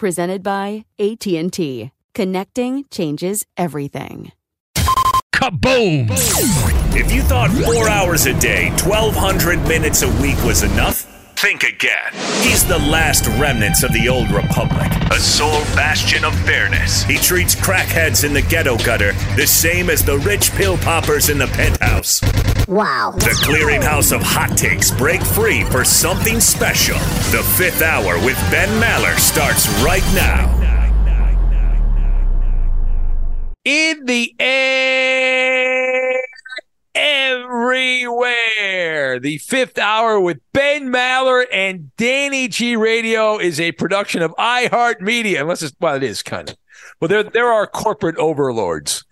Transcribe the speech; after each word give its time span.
Presented 0.00 0.42
by 0.42 0.86
AT&T. 0.98 1.90
Connecting 2.14 2.84
changes 2.90 3.44
everything. 3.58 4.32
Kaboom! 5.34 6.08
If 6.96 7.12
you 7.12 7.20
thought 7.20 7.50
four 7.50 7.86
hours 7.86 8.24
a 8.24 8.32
day, 8.40 8.70
1,200 8.86 9.60
minutes 9.68 10.00
a 10.00 10.08
week 10.22 10.42
was 10.42 10.62
enough, 10.62 11.02
think 11.38 11.64
again. 11.64 12.12
He's 12.40 12.66
the 12.66 12.78
last 12.78 13.26
remnants 13.38 13.82
of 13.82 13.92
the 13.92 14.08
old 14.08 14.30
republic, 14.30 14.90
a 15.10 15.18
sole 15.18 15.64
bastion 15.74 16.24
of 16.24 16.34
fairness. 16.40 17.02
He 17.02 17.16
treats 17.16 17.54
crackheads 17.54 18.24
in 18.24 18.32
the 18.32 18.42
ghetto 18.42 18.76
gutter 18.78 19.12
the 19.36 19.46
same 19.46 19.90
as 19.90 20.04
the 20.04 20.18
rich 20.18 20.52
pill 20.52 20.76
poppers 20.78 21.28
in 21.28 21.38
the 21.38 21.48
penthouse. 21.48 22.20
Wow. 22.68 23.12
The 23.16 23.36
clearinghouse 23.44 24.12
of 24.14 24.22
hot 24.22 24.56
takes 24.56 24.90
break 24.92 25.22
free 25.22 25.64
for 25.64 25.84
something 25.84 26.38
special. 26.38 26.98
The 27.32 27.42
fifth 27.56 27.82
hour 27.82 28.14
with 28.24 28.36
Ben 28.50 28.68
Maller 28.80 29.18
starts 29.18 29.68
right 29.82 30.04
now. 30.14 30.56
In 33.64 34.06
the 34.06 34.34
air, 34.38 35.39
everywhere. 37.50 39.18
The 39.18 39.38
fifth 39.38 39.78
hour 39.78 40.20
with 40.20 40.38
Ben 40.52 40.88
Maller 40.88 41.44
and 41.52 41.94
Danny 41.96 42.46
G 42.46 42.76
Radio 42.76 43.38
is 43.38 43.58
a 43.58 43.72
production 43.72 44.22
of 44.22 44.32
iHeartMedia. 44.38 45.40
Unless 45.40 45.62
it's, 45.62 45.76
well, 45.80 45.96
it 45.96 46.02
is 46.02 46.22
kind 46.22 46.50
of. 46.50 46.56
Well, 47.00 47.08
there, 47.08 47.22
there 47.24 47.48
are 47.48 47.66
corporate 47.66 48.16
overlords. 48.18 49.04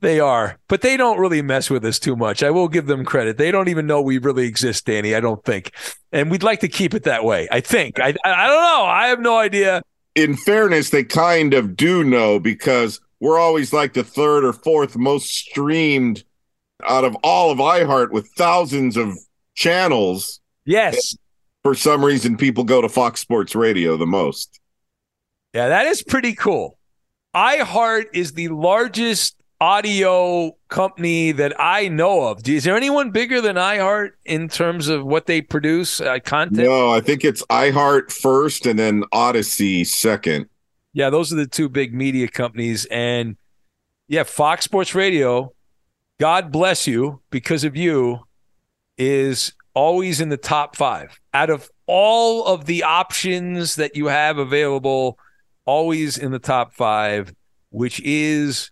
They 0.00 0.20
are, 0.20 0.58
but 0.68 0.82
they 0.82 0.98
don't 0.98 1.18
really 1.18 1.40
mess 1.40 1.70
with 1.70 1.82
us 1.86 1.98
too 1.98 2.16
much. 2.16 2.42
I 2.42 2.50
will 2.50 2.68
give 2.68 2.86
them 2.86 3.02
credit. 3.02 3.38
They 3.38 3.50
don't 3.50 3.68
even 3.68 3.86
know 3.86 4.02
we 4.02 4.18
really 4.18 4.46
exist, 4.46 4.84
Danny. 4.84 5.14
I 5.14 5.20
don't 5.20 5.42
think, 5.42 5.72
and 6.12 6.30
we'd 6.30 6.42
like 6.42 6.60
to 6.60 6.68
keep 6.68 6.92
it 6.92 7.04
that 7.04 7.24
way. 7.24 7.48
I 7.50 7.60
think. 7.60 7.98
I 7.98 8.08
I 8.08 8.46
don't 8.46 8.62
know. 8.62 8.84
I 8.84 9.06
have 9.06 9.20
no 9.20 9.38
idea. 9.38 9.80
In 10.14 10.36
fairness, 10.36 10.90
they 10.90 11.02
kind 11.02 11.54
of 11.54 11.76
do 11.76 12.04
know 12.04 12.38
because 12.38 13.00
we're 13.20 13.38
always 13.38 13.72
like 13.72 13.94
the 13.94 14.04
third 14.04 14.44
or 14.44 14.52
fourth 14.52 14.98
most 14.98 15.30
streamed 15.30 16.24
out 16.84 17.04
of 17.04 17.16
all 17.22 17.50
of 17.50 17.58
iHeart 17.58 18.10
with 18.10 18.28
thousands 18.36 18.96
of 18.96 19.16
channels. 19.54 20.40
Yes. 20.64 21.16
For 21.62 21.74
some 21.74 22.04
reason, 22.04 22.36
people 22.36 22.64
go 22.64 22.80
to 22.80 22.88
Fox 22.88 23.20
Sports 23.20 23.54
Radio 23.54 23.96
the 23.96 24.06
most. 24.06 24.60
Yeah, 25.52 25.68
that 25.68 25.86
is 25.86 26.02
pretty 26.02 26.34
cool. 26.34 26.78
iHeart 27.34 28.06
is 28.12 28.32
the 28.32 28.48
largest 28.48 29.36
audio 29.60 30.52
company 30.68 31.32
that 31.32 31.54
I 31.58 31.88
know 31.88 32.28
of. 32.28 32.46
Is 32.46 32.64
there 32.64 32.76
anyone 32.76 33.10
bigger 33.10 33.40
than 33.40 33.56
iHeart 33.56 34.10
in 34.24 34.48
terms 34.48 34.88
of 34.88 35.04
what 35.04 35.26
they 35.26 35.40
produce 35.40 36.00
uh, 36.00 36.18
content? 36.24 36.68
No, 36.68 36.90
I 36.90 37.00
think 37.00 37.24
it's 37.24 37.42
iHeart 37.46 38.12
first 38.12 38.66
and 38.66 38.78
then 38.78 39.02
Audacy 39.14 39.86
second. 39.86 40.48
Yeah, 40.92 41.10
those 41.10 41.32
are 41.32 41.36
the 41.36 41.46
two 41.46 41.68
big 41.68 41.94
media 41.94 42.28
companies. 42.28 42.84
And 42.86 43.36
yeah, 44.08 44.22
Fox 44.24 44.64
Sports 44.64 44.94
Radio, 44.94 45.52
God 46.18 46.50
bless 46.50 46.86
you, 46.86 47.20
because 47.30 47.64
of 47.64 47.76
you, 47.76 48.20
is 48.96 49.52
always 49.74 50.20
in 50.20 50.30
the 50.30 50.38
top 50.38 50.74
five. 50.74 51.20
Out 51.34 51.50
of 51.50 51.70
all 51.86 52.46
of 52.46 52.64
the 52.64 52.82
options 52.82 53.76
that 53.76 53.96
you 53.96 54.06
have 54.06 54.38
available, 54.38 55.18
always 55.66 56.16
in 56.16 56.32
the 56.32 56.38
top 56.38 56.72
five, 56.72 57.34
which 57.70 58.00
is 58.00 58.70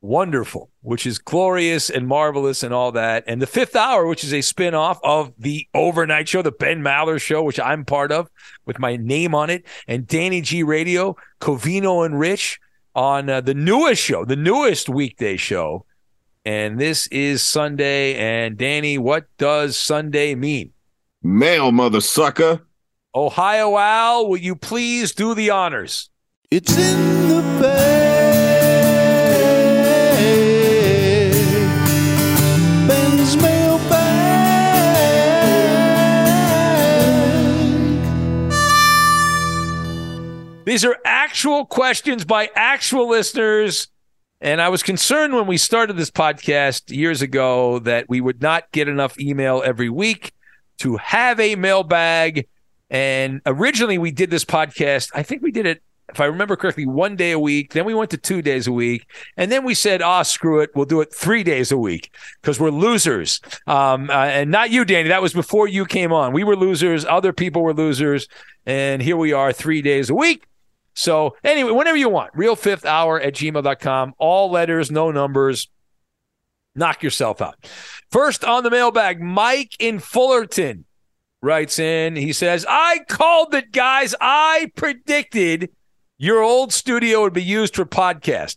wonderful, 0.00 0.68
which 0.82 1.06
is 1.06 1.18
glorious 1.18 1.88
and 1.88 2.06
marvelous 2.08 2.62
and 2.62 2.74
all 2.74 2.92
that. 2.92 3.24
And 3.26 3.40
the 3.40 3.46
fifth 3.46 3.76
hour, 3.76 4.06
which 4.06 4.24
is 4.24 4.34
a 4.34 4.42
spin-off 4.42 4.98
of 5.02 5.32
the 5.38 5.66
overnight 5.72 6.28
show, 6.28 6.42
the 6.42 6.50
Ben 6.52 6.82
Maller 6.82 7.20
show, 7.20 7.42
which 7.42 7.60
I'm 7.60 7.84
part 7.84 8.10
of 8.10 8.28
with 8.66 8.78
my 8.78 8.96
name 8.96 9.34
on 9.34 9.48
it, 9.48 9.64
and 9.86 10.06
Danny 10.06 10.40
G 10.40 10.62
Radio, 10.62 11.16
Covino 11.40 12.04
and 12.04 12.18
Rich 12.18 12.58
on 12.94 13.30
uh, 13.30 13.40
the 13.40 13.54
newest 13.54 14.02
show, 14.02 14.24
the 14.24 14.36
newest 14.36 14.88
weekday 14.88 15.36
show. 15.36 15.86
And 16.44 16.78
this 16.78 17.06
is 17.06 17.44
Sunday. 17.44 18.16
And 18.16 18.58
Danny, 18.58 18.98
what 18.98 19.26
does 19.38 19.78
Sunday 19.78 20.34
mean? 20.34 20.72
Mail, 21.22 21.72
mother 21.72 22.02
sucker. 22.02 22.60
Ohio 23.14 23.78
Al, 23.78 24.28
will 24.28 24.36
you 24.36 24.54
please 24.54 25.14
do 25.14 25.34
the 25.34 25.48
honors? 25.50 26.10
It's 26.50 26.76
in 26.76 27.28
the 27.28 27.40
bag. 27.62 28.34
Ben's 32.86 33.36
mailbag. 33.36 34.24
These 40.66 40.84
are 40.84 40.98
actual 41.06 41.64
questions 41.64 42.24
by 42.24 42.50
actual 42.54 43.08
listeners. 43.08 43.88
And 44.44 44.60
I 44.60 44.68
was 44.68 44.82
concerned 44.82 45.32
when 45.32 45.46
we 45.46 45.56
started 45.56 45.96
this 45.96 46.10
podcast 46.10 46.94
years 46.94 47.22
ago 47.22 47.78
that 47.78 48.10
we 48.10 48.20
would 48.20 48.42
not 48.42 48.70
get 48.72 48.88
enough 48.88 49.18
email 49.18 49.62
every 49.64 49.88
week 49.88 50.32
to 50.80 50.98
have 50.98 51.40
a 51.40 51.56
mailbag. 51.56 52.46
And 52.90 53.40
originally 53.46 53.96
we 53.96 54.10
did 54.10 54.28
this 54.28 54.44
podcast, 54.44 55.08
I 55.14 55.22
think 55.22 55.40
we 55.40 55.50
did 55.50 55.64
it 55.64 55.82
if 56.10 56.20
I 56.20 56.26
remember 56.26 56.56
correctly, 56.56 56.84
one 56.84 57.16
day 57.16 57.30
a 57.30 57.38
week. 57.38 57.72
Then 57.72 57.86
we 57.86 57.94
went 57.94 58.10
to 58.10 58.18
two 58.18 58.42
days 58.42 58.66
a 58.66 58.72
week. 58.72 59.10
And 59.38 59.50
then 59.50 59.64
we 59.64 59.72
said, 59.72 60.02
ah, 60.02 60.20
oh, 60.20 60.22
screw 60.22 60.60
it. 60.60 60.68
We'll 60.74 60.84
do 60.84 61.00
it 61.00 61.10
three 61.10 61.42
days 61.42 61.72
a 61.72 61.78
week 61.78 62.14
because 62.42 62.60
we're 62.60 62.68
losers. 62.68 63.40
Um, 63.66 64.10
uh, 64.10 64.26
and 64.26 64.50
not 64.50 64.70
you, 64.70 64.84
Danny. 64.84 65.08
That 65.08 65.22
was 65.22 65.32
before 65.32 65.68
you 65.68 65.86
came 65.86 66.12
on. 66.12 66.34
We 66.34 66.44
were 66.44 66.54
losers. 66.54 67.06
Other 67.06 67.32
people 67.32 67.62
were 67.62 67.72
losers. 67.72 68.28
And 68.66 69.00
here 69.00 69.16
we 69.16 69.32
are 69.32 69.54
three 69.54 69.80
days 69.80 70.10
a 70.10 70.14
week. 70.14 70.44
So, 70.94 71.36
anyway, 71.42 71.72
whenever 71.72 71.96
you 71.96 72.08
want, 72.08 72.30
real 72.34 72.56
fifth 72.56 72.86
hour 72.86 73.20
at 73.20 73.34
gmail.com. 73.34 74.14
All 74.18 74.50
letters, 74.50 74.90
no 74.90 75.10
numbers. 75.10 75.68
Knock 76.76 77.02
yourself 77.02 77.42
out. 77.42 77.68
First 78.10 78.44
on 78.44 78.62
the 78.62 78.70
mailbag, 78.70 79.20
Mike 79.20 79.76
in 79.78 79.98
Fullerton 79.98 80.84
writes 81.42 81.78
in. 81.78 82.16
He 82.16 82.32
says, 82.32 82.64
I 82.68 83.00
called 83.08 83.54
it, 83.54 83.70
guys. 83.72 84.14
I 84.20 84.70
predicted 84.76 85.70
your 86.16 86.42
old 86.42 86.72
studio 86.72 87.22
would 87.22 87.32
be 87.32 87.42
used 87.42 87.76
for 87.76 87.84
podcast. 87.84 88.56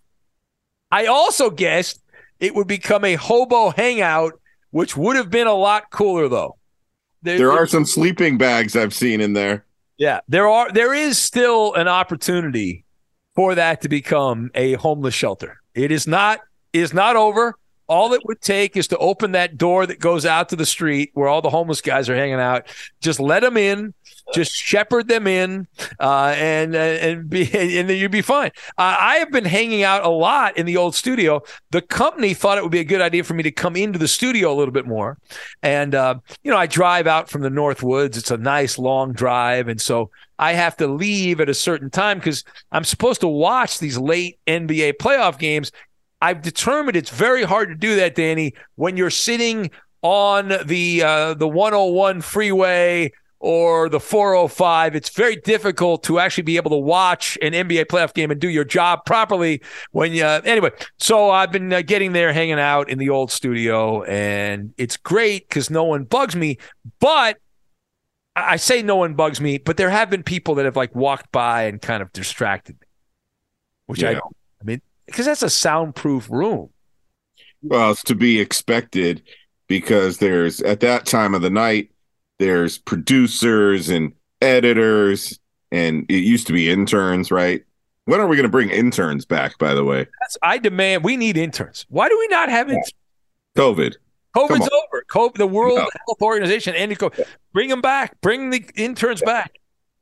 I 0.92 1.07
also 1.07 1.50
guessed 1.50 2.01
it 2.40 2.56
would 2.56 2.68
become 2.68 3.04
a 3.04 3.16
hobo 3.16 3.72
hangout, 3.72 4.40
which 4.72 4.95
would 4.95 5.16
have 5.16 5.30
been 5.30 5.48
a 5.48 5.54
lot 5.54 5.92
cooler 5.92 6.28
though. 6.28 6.57
There 7.24 7.51
are 7.51 7.68
some 7.68 7.86
sleeping 7.86 8.38
bags 8.38 8.75
I've 8.75 8.94
seen 8.94 9.22
in 9.22 9.33
there. 9.33 9.66
Yeah, 9.97 10.19
there 10.27 10.47
are 10.47 10.71
there 10.71 10.94
is 10.94 11.17
still 11.17 11.73
an 11.73 11.88
opportunity 11.88 12.85
for 13.35 13.55
that 13.55 13.81
to 13.81 13.89
become 13.89 14.51
a 14.53 14.73
homeless 14.73 15.13
shelter. 15.13 15.61
It 15.73 15.91
is 15.91 16.07
not 16.07 16.39
is 16.73 16.94
not 16.94 17.15
over. 17.15 17.55
All 17.88 18.13
it 18.13 18.22
would 18.25 18.42
take 18.42 18.75
is 18.75 18.88
to 18.89 18.98
open 18.98 19.31
that 19.31 19.57
door 19.57 19.86
that 19.86 20.00
goes 20.00 20.25
out 20.25 20.50
to 20.50 20.56
the 20.56 20.66
street 20.66 21.12
where 21.13 21.28
all 21.28 21.42
the 21.42 21.50
homeless 21.50 21.81
guys 21.81 22.10
are 22.10 22.16
hanging 22.16 22.39
out. 22.39 22.68
Just 23.01 23.19
let 23.19 23.42
them 23.42 23.57
in, 23.57 23.94
just 24.34 24.54
shepherd 24.54 25.07
them 25.07 25.25
in, 25.28 25.68
uh, 26.00 26.34
and 26.38 26.75
uh, 26.75 26.80
and 26.80 27.30
be 27.30 27.44
and 27.80 27.89
then 27.89 27.98
you'd 27.98 28.12
be 28.12 28.22
fine. 28.22 28.51
Uh, 28.78 28.98
I 29.00 29.16
have 29.18 29.31
been 29.31 29.45
hanging 29.45 29.84
out 29.84 30.06
a 30.06 30.10
lot 30.10 30.57
in 30.57 30.66
the 30.66 30.78
old 30.78 30.95
studio. 30.95 31.42
The 31.72 31.81
company 31.81 32.34
thought 32.34 32.57
it 32.57 32.63
would 32.63 32.72
be 32.72 32.80
a 32.80 32.86
good 32.86 33.01
idea 33.01 33.24
for 33.24 33.34
me 33.34 33.44
to 33.44 33.51
come 33.51 33.75
into 33.75 34.00
the 34.00 34.07
studio 34.07 34.51
a 34.51 34.56
little 34.56 34.74
bit 34.74 34.86
more, 34.86 35.18
and 35.63 35.95
uh, 35.95 36.16
you 36.44 36.51
know 36.51 36.57
I 36.57 36.68
drive 36.68 37.07
out 37.07 37.30
from 37.30 37.42
the 37.42 37.50
North 37.50 37.83
Woods. 37.83 38.18
It's 38.18 38.31
a 38.31 38.38
nice 38.38 38.78
long 38.78 39.13
drive, 39.13 39.68
and 39.68 39.80
so 39.80 40.12
I 40.40 40.54
have 40.54 40.78
to 40.78 40.88
leave 40.88 41.40
at 41.40 41.50
a 41.50 41.54
certain 41.54 41.90
time 41.90 42.19
because 42.19 42.44
I'm 42.72 42.83
supposed 42.83 43.22
to 43.22 43.28
watch 43.28 43.80
these 43.80 43.98
late 43.98 44.40
NBA 44.48 44.94
playoff 44.94 45.40
games. 45.40 45.72
I've 46.22 46.42
determined 46.42 46.96
it's 46.98 47.10
very 47.12 47.44
hard 47.44 47.69
to 47.69 47.75
do 47.75 47.96
that, 47.98 48.16
Danny, 48.16 48.54
when 48.75 48.98
you're 48.98 49.10
sitting 49.10 49.69
on 50.02 50.52
the 50.66 51.04
uh, 51.04 51.34
the 51.36 51.48
101 51.48 52.22
freeway 52.22 53.12
or 53.40 53.88
the 53.88 54.00
405. 54.00 54.96
It's 54.96 55.10
very 55.10 55.36
difficult 55.36 56.04
to 56.04 56.18
actually 56.19 56.44
be 56.44 56.58
able 56.58 56.72
to 56.72 56.78
watch 56.78 57.38
an 57.44 57.54
NBA 57.54 57.86
playoff 57.86 58.14
game 58.16 58.31
and 58.31 58.40
do 58.42 58.50
your 58.50 58.64
job 58.64 59.06
properly 59.06 59.62
when 59.92 60.12
you. 60.12 60.24
Anyway, 60.25 60.72
so 60.98 61.30
I've 61.30 61.52
been 61.52 61.72
uh, 61.72 61.81
getting 61.84 62.14
there, 62.14 62.34
hanging 62.34 62.60
out 62.60 62.90
in 62.90 62.98
the 62.98 63.10
old 63.10 63.31
studio, 63.31 64.04
and 64.04 64.74
it's 64.78 64.98
great 64.98 65.48
because 65.48 65.69
no 65.69 65.84
one 65.84 66.04
bugs 66.04 66.36
me. 66.36 66.58
But 67.00 67.38
I 68.36 68.56
say 68.58 68.81
no 68.81 68.96
one 68.96 69.14
bugs 69.14 69.40
me, 69.42 69.58
but 69.60 69.78
there 69.78 69.90
have 69.90 70.10
been 70.10 70.24
people 70.24 70.56
that 70.56 70.66
have 70.66 70.75
like 70.75 70.96
walked 70.96 71.31
by 71.31 71.64
and 71.64 71.81
kind 71.81 72.02
of 72.02 72.12
distracted 72.14 72.75
me, 72.81 72.88
which 73.88 74.04
I 74.04 74.12
Yeah. 74.12 74.19
don't. 74.19 74.36
I 74.62 74.64
mean, 74.64 74.81
because 75.07 75.25
that's 75.25 75.44
a 75.44 75.50
soundproof 75.50 76.30
room. 76.30 76.69
Well, 77.63 77.92
it's 77.92 78.04
to 78.04 78.15
be 78.15 78.39
expected 78.39 79.24
because 79.68 80.19
there's 80.19 80.62
at 80.62 80.80
that 80.81 81.06
time 81.06 81.33
of 81.33 81.42
the 81.42 81.50
night, 81.50 81.92
there's 82.38 82.77
producers 82.77 83.89
and 83.89 84.13
editors, 84.42 85.39
and 85.71 86.06
it 86.09 86.24
used 86.24 86.48
to 86.48 86.54
be 86.54 86.69
interns, 86.69 87.31
right? 87.31 87.63
When 88.06 88.21
are 88.21 88.27
we 88.27 88.38
going 88.38 88.44
to 88.44 88.50
bring 88.50 88.69
interns 88.69 89.25
back, 89.25 89.57
by 89.57 89.74
the 89.74 89.83
way? 89.83 90.07
That's 90.21 90.38
I 90.42 90.59
demand. 90.59 91.04
We 91.04 91.18
need 91.18 91.36
interns. 91.36 91.86
Why 91.89 92.07
do 92.07 92.18
we 92.18 92.27
not 92.27 92.50
have 92.50 92.69
interns? 92.69 92.94
COVID. 93.57 93.95
COVID's 94.36 94.69
over. 94.69 95.04
COVID, 95.09 95.33
the 95.33 95.48
World 95.48 95.80
No. 95.80 95.89
Health 96.06 96.21
Organization 96.21 96.75
ended 96.75 97.00
COVID. 97.00 97.25
Bring 97.54 97.69
them 97.69 97.81
back. 97.81 98.21
Bring 98.21 98.51
the 98.51 98.63
interns 98.75 99.21
back. 99.21 99.59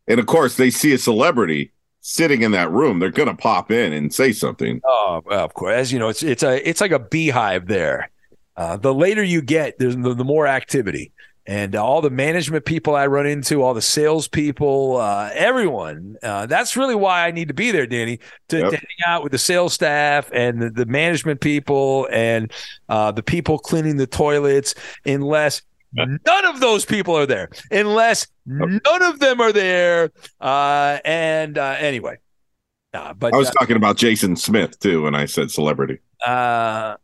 And 0.07 0.19
of 0.19 0.25
course, 0.25 0.57
they 0.57 0.69
see 0.69 0.93
a 0.93 0.97
celebrity 0.97 1.71
sitting 2.05 2.43
in 2.43 2.51
that 2.51 2.69
room. 2.71 2.99
They're 2.99 3.09
going 3.09 3.29
to 3.29 3.35
pop 3.35 3.71
in 3.71 3.91
and 3.91 4.13
say 4.13 4.31
something. 4.31 4.79
Oh, 4.85 5.23
of 5.29 5.53
course. 5.55 5.73
As 5.75 5.91
you 5.91 5.97
know, 5.99 6.09
it's 6.09 6.21
it's 6.23 6.43
a 6.43 6.67
it's 6.67 6.79
like 6.81 6.91
a 6.91 6.99
beehive 6.99 7.67
there. 7.67 8.09
Uh, 8.55 8.77
the 8.77 8.93
later 8.93 9.23
you 9.23 9.41
get, 9.41 9.79
there's 9.79 9.97
the, 9.97 10.13
the 10.13 10.23
more 10.23 10.47
activity, 10.47 11.11
and 11.45 11.75
all 11.75 12.01
the 12.01 12.09
management 12.09 12.63
people 12.63 12.95
I 12.95 13.07
run 13.07 13.25
into, 13.25 13.61
all 13.61 13.73
the 13.73 13.81
salespeople, 13.81 14.97
uh, 14.97 15.29
everyone. 15.33 16.15
Uh, 16.23 16.45
that's 16.45 16.77
really 16.77 16.95
why 16.95 17.27
I 17.27 17.31
need 17.31 17.49
to 17.49 17.53
be 17.53 17.71
there, 17.71 17.85
Danny, 17.85 18.19
to, 18.49 18.59
Yep. 18.59 18.69
to 18.69 18.77
hang 18.77 19.13
out 19.13 19.23
with 19.23 19.31
the 19.33 19.37
sales 19.37 19.73
staff 19.73 20.29
and 20.31 20.61
the, 20.61 20.69
the 20.69 20.85
management 20.85 21.41
people 21.41 22.07
and 22.11 22.51
uh, 22.87 23.11
the 23.11 23.23
people 23.23 23.57
cleaning 23.59 23.97
the 23.97 24.07
toilets. 24.07 24.73
Unless 25.05 25.63
none 25.95 26.45
of 26.45 26.59
those 26.59 26.85
people 26.85 27.17
are 27.17 27.25
there, 27.25 27.49
unless 27.71 28.27
none 28.45 29.01
of 29.01 29.19
them 29.19 29.41
are 29.41 29.51
there, 29.51 30.11
uh, 30.41 30.99
and 31.03 31.57
uh, 31.57 31.75
anyway. 31.79 32.17
Uh, 32.93 33.13
but 33.13 33.33
I 33.33 33.37
was 33.37 33.49
uh, 33.49 33.53
talking 33.53 33.75
about 33.75 33.97
Jason 33.97 34.35
Smith 34.35 34.79
too 34.79 35.03
when 35.03 35.15
I 35.15 35.25
said 35.25 35.51
celebrity. 35.51 35.99
uh, 36.25 36.95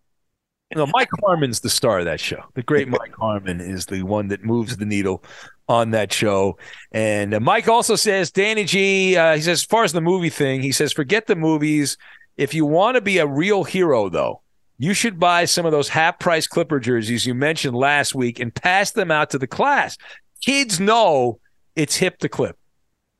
you 0.69 0.77
know, 0.77 0.87
Mike 0.93 1.09
Harmon's 1.21 1.59
the 1.59 1.69
star 1.69 1.99
of 1.99 2.05
that 2.05 2.21
show. 2.21 2.41
The 2.53 2.63
great 2.63 2.87
Mike 2.87 3.13
Harmon 3.19 3.59
is 3.59 3.85
the 3.87 4.03
one 4.03 4.29
that 4.29 4.43
moves 4.43 4.77
the 4.77 4.85
needle 4.85 5.21
on 5.67 5.91
that 5.91 6.13
show. 6.13 6.57
And 6.93 7.33
uh, 7.33 7.39
Mike 7.41 7.67
also 7.67 7.97
says, 7.97 8.31
Danny 8.31 8.63
G, 8.63 9.17
uh, 9.17 9.35
he 9.35 9.41
says, 9.41 9.59
as 9.59 9.65
far 9.65 9.83
as 9.83 9.91
the 9.91 9.99
movie 9.99 10.29
thing, 10.29 10.61
he 10.61 10.71
says, 10.71 10.93
forget 10.93 11.27
the 11.27 11.35
movies. 11.35 11.97
If 12.37 12.53
you 12.53 12.65
want 12.65 12.95
to 12.95 13.01
be 13.01 13.17
a 13.17 13.27
real 13.27 13.65
hero, 13.65 14.07
though, 14.07 14.41
you 14.81 14.95
should 14.95 15.19
buy 15.19 15.45
some 15.45 15.67
of 15.67 15.71
those 15.71 15.89
half 15.89 16.17
price 16.17 16.47
Clipper 16.47 16.79
jerseys 16.79 17.23
you 17.23 17.35
mentioned 17.35 17.75
last 17.75 18.15
week 18.15 18.39
and 18.39 18.51
pass 18.51 18.89
them 18.89 19.11
out 19.11 19.29
to 19.29 19.37
the 19.37 19.45
class. 19.45 19.95
Kids 20.43 20.79
know 20.79 21.39
it's 21.75 21.95
hip 21.95 22.17
to 22.17 22.29
clip. 22.29 22.57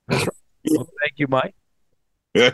Well, 0.10 0.19
thank 1.00 1.13
you, 1.18 1.28
Mike. 1.28 1.54
Yeah. 2.34 2.52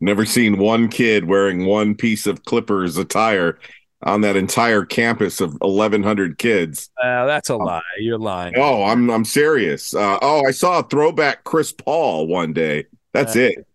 Never 0.00 0.24
seen 0.24 0.56
one 0.56 0.88
kid 0.88 1.26
wearing 1.26 1.66
one 1.66 1.94
piece 1.94 2.26
of 2.26 2.44
Clippers 2.44 2.96
attire 2.96 3.58
on 4.02 4.22
that 4.22 4.36
entire 4.36 4.86
campus 4.86 5.42
of 5.42 5.52
1,100 5.60 6.38
kids. 6.38 6.90
Uh, 7.02 7.26
that's 7.26 7.50
a 7.50 7.56
lie. 7.56 7.82
You're 7.98 8.18
lying. 8.18 8.54
Oh, 8.56 8.82
I'm 8.84 9.10
I'm 9.10 9.24
serious. 9.26 9.94
Uh, 9.94 10.18
oh, 10.22 10.42
I 10.46 10.52
saw 10.52 10.78
a 10.78 10.82
throwback 10.82 11.44
Chris 11.44 11.72
Paul 11.72 12.28
one 12.28 12.54
day. 12.54 12.86
That's 13.12 13.36
it. 13.36 13.66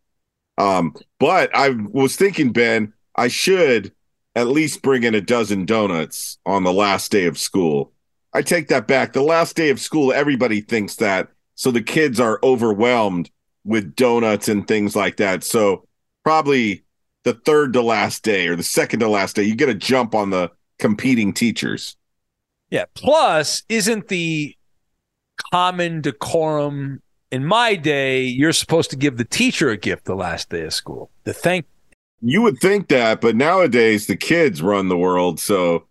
Um, 0.58 0.96
but 1.20 1.56
I 1.56 1.70
was 1.70 2.16
thinking, 2.16 2.52
Ben, 2.52 2.94
I 3.16 3.28
should 3.28 3.94
at 4.36 4.48
least 4.48 4.82
bring 4.82 5.04
in 5.04 5.16
a 5.16 5.22
dozen 5.22 5.66
donuts 5.66 6.38
on 6.46 6.64
the 6.64 6.74
last 6.74 7.12
day 7.12 7.26
of 7.26 7.38
school. 7.38 7.92
I 8.34 8.42
take 8.42 8.68
that 8.68 8.88
back. 8.88 9.14
The 9.14 9.22
last 9.22 9.56
day 9.56 9.70
of 9.70 9.80
school, 9.80 10.14
everybody 10.14 10.62
thinks 10.62 10.96
that, 10.98 11.30
so 11.56 11.72
the 11.72 11.82
kids 11.82 12.20
are 12.20 12.40
overwhelmed 12.44 13.32
with 13.66 13.96
donuts 13.96 14.48
and 14.48 14.68
things 14.68 14.96
like 14.96 15.18
that. 15.18 15.44
So 15.44 15.88
probably 16.24 16.84
the 17.24 17.34
third 17.34 17.74
to 17.74 17.82
last 17.82 18.24
day 18.24 18.48
or 18.48 18.56
the 18.56 18.64
second 18.64 19.00
to 19.02 19.10
last 19.10 19.36
day, 19.36 19.44
you 19.44 19.56
get 19.56 19.70
a 19.70 19.74
jump 19.74 20.14
on 20.16 20.30
the 20.30 20.52
competing 20.78 21.34
teachers. 21.34 21.98
Yeah. 22.70 22.86
Plus, 22.94 23.64
isn't 23.68 24.08
the 24.08 24.56
common 25.52 26.02
decorum 26.02 27.02
in 27.32 27.46
my 27.46 27.76
day, 27.76 28.24
you're 28.24 28.54
supposed 28.54 28.90
to 28.92 28.96
give 28.96 29.18
the 29.18 29.26
teacher 29.26 29.70
a 29.70 29.78
gift 29.78 30.06
the 30.06 30.16
last 30.16 30.50
day 30.50 30.64
of 30.64 30.74
school 30.74 31.12
to 31.26 31.34
thank. 31.34 31.66
You 32.22 32.42
would 32.42 32.60
think 32.60 32.90
that, 32.90 33.22
but 33.22 33.36
nowadays 33.36 34.08
the 34.08 34.18
kids 34.18 34.62
run 34.62 34.90
the 34.90 34.98
world, 34.98 35.40
so 35.40 35.86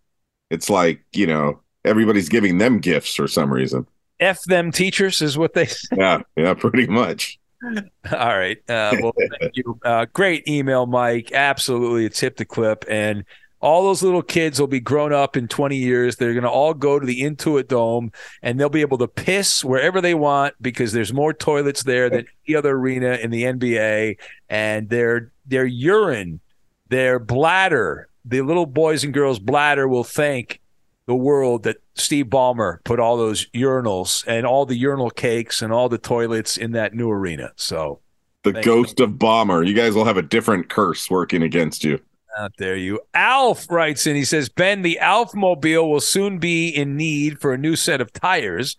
it's 0.49 0.69
like 0.69 1.03
you 1.13 1.27
know 1.27 1.59
everybody's 1.85 2.29
giving 2.29 2.57
them 2.57 2.79
gifts 2.79 3.15
for 3.15 3.27
some 3.27 3.51
reason. 3.51 3.87
F 4.19 4.43
them 4.43 4.71
teachers 4.71 5.21
is 5.21 5.37
what 5.37 5.53
they 5.53 5.65
say. 5.65 5.95
Yeah, 5.97 6.21
yeah, 6.35 6.53
pretty 6.53 6.87
much. 6.87 7.39
All 8.11 8.37
right. 8.37 8.57
Uh, 8.69 8.95
well, 9.01 9.13
thank 9.39 9.55
you. 9.55 9.79
Uh, 9.83 10.05
great 10.13 10.47
email, 10.47 10.85
Mike. 10.85 11.31
Absolutely. 11.33 12.05
It's 12.05 12.19
hip 12.19 12.37
to 12.37 12.45
clip. 12.45 12.85
And 12.89 13.25
all 13.61 13.83
those 13.83 14.01
little 14.01 14.21
kids 14.21 14.59
will 14.59 14.67
be 14.67 14.79
grown 14.79 15.11
up 15.11 15.35
in 15.35 15.47
20 15.47 15.75
years. 15.75 16.15
They're 16.15 16.33
going 16.33 16.43
to 16.43 16.49
all 16.49 16.73
go 16.73 16.97
to 16.97 17.05
the 17.05 17.21
Intuit 17.21 17.67
Dome 17.67 18.11
and 18.41 18.59
they'll 18.59 18.69
be 18.69 18.81
able 18.81 18.97
to 18.99 19.07
piss 19.07 19.63
wherever 19.63 19.99
they 19.99 20.13
want 20.13 20.55
because 20.61 20.93
there's 20.93 21.11
more 21.11 21.33
toilets 21.33 21.83
there 21.83 22.09
than 22.09 22.25
any 22.47 22.55
other 22.55 22.71
arena 22.71 23.13
in 23.15 23.31
the 23.31 23.43
NBA. 23.43 24.17
And 24.49 24.89
their, 24.89 25.31
their 25.45 25.65
urine, 25.65 26.39
their 26.87 27.19
bladder, 27.19 28.07
the 28.23 28.41
little 28.41 28.65
boys 28.65 29.03
and 29.03 29.13
girls' 29.13 29.39
bladder 29.39 29.87
will 29.87 30.03
thank 30.03 30.61
the 31.05 31.15
world 31.15 31.63
that 31.63 31.77
Steve 31.95 32.27
Ballmer 32.27 32.83
put 32.83 32.99
all 32.99 33.17
those 33.17 33.47
urinals 33.47 34.23
and 34.27 34.45
all 34.45 34.65
the 34.65 34.77
urinal 34.77 35.09
cakes 35.09 35.61
and 35.61 35.73
all 35.73 35.89
the 35.89 35.97
toilets 35.97 36.55
in 36.55 36.71
that 36.73 36.93
new 36.93 37.09
arena. 37.09 37.51
So 37.55 37.99
The 38.43 38.53
ghost 38.61 38.99
of 38.99 39.11
Ballmer. 39.11 39.67
You 39.67 39.73
guys 39.73 39.95
will 39.95 40.05
have 40.05 40.17
a 40.17 40.21
different 40.21 40.69
curse 40.69 41.09
working 41.09 41.41
against 41.43 41.83
you. 41.83 41.99
Out 42.39 42.53
there 42.57 42.75
you. 42.75 43.01
Alf 43.13 43.69
writes 43.69 44.07
in, 44.07 44.15
he 44.15 44.25
says, 44.25 44.49
Ben, 44.49 44.81
the 44.81 44.99
Alf 44.99 45.35
mobile 45.35 45.91
will 45.91 45.99
soon 45.99 46.39
be 46.39 46.69
in 46.69 46.95
need 46.95 47.39
for 47.39 47.53
a 47.53 47.57
new 47.57 47.75
set 47.75 48.01
of 48.01 48.13
tires. 48.13 48.75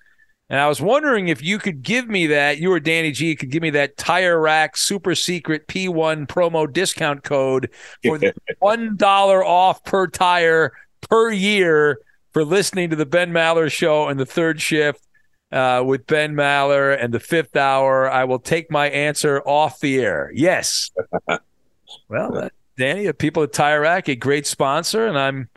And 0.49 0.59
I 0.59 0.67
was 0.67 0.81
wondering 0.81 1.29
if 1.29 1.43
you 1.43 1.59
could 1.59 1.83
give 1.83 2.09
me 2.09 2.26
that, 2.29 2.59
you 2.59 2.73
or 2.73 2.81
Danny 2.81 3.12
G 3.12 3.37
could 3.37 3.50
give 3.50 3.62
me 3.62 3.71
that 3.71 3.97
tire 3.97 4.40
rack 4.40 4.76
super 4.76 5.14
secret 5.14 5.69
P1 5.69 6.26
promo 6.26 6.71
discount 6.71 7.23
code 7.23 7.71
for 8.05 8.19
the 8.19 8.35
one 8.59 8.97
dollar 8.97 9.45
off 9.45 9.85
per 9.85 10.09
tire 10.09 10.73
per 11.02 11.31
year 11.31 12.00
for 12.33 12.45
listening 12.45 12.90
to 12.90 12.97
the 12.97 13.07
Ben 13.07 13.31
Maller 13.31 13.71
show 13.71 14.09
and 14.09 14.19
the 14.19 14.26
third 14.26 14.61
shift 14.61 15.07
uh, 15.52 15.85
with 15.87 16.07
Ben 16.07 16.35
Maller 16.35 16.97
and 17.00 17.14
the 17.14 17.21
fifth 17.21 17.57
hour. 17.57 18.11
I 18.11 18.25
will 18.25 18.40
take 18.40 18.73
my 18.73 18.88
answer 18.90 19.40
off 19.43 19.79
the 19.79 20.00
air. 20.00 20.33
Yes. 20.35 20.90
well, 22.09 22.38
uh, 22.38 22.49
Danny, 22.81 23.07
the 23.07 23.13
people 23.13 23.43
at 23.43 23.53
Tire 23.53 23.83
Rack, 23.83 24.09
a 24.09 24.17
great 24.17 24.47
sponsor, 24.47 25.07
and 25.07 25.19
I'm 25.19 25.49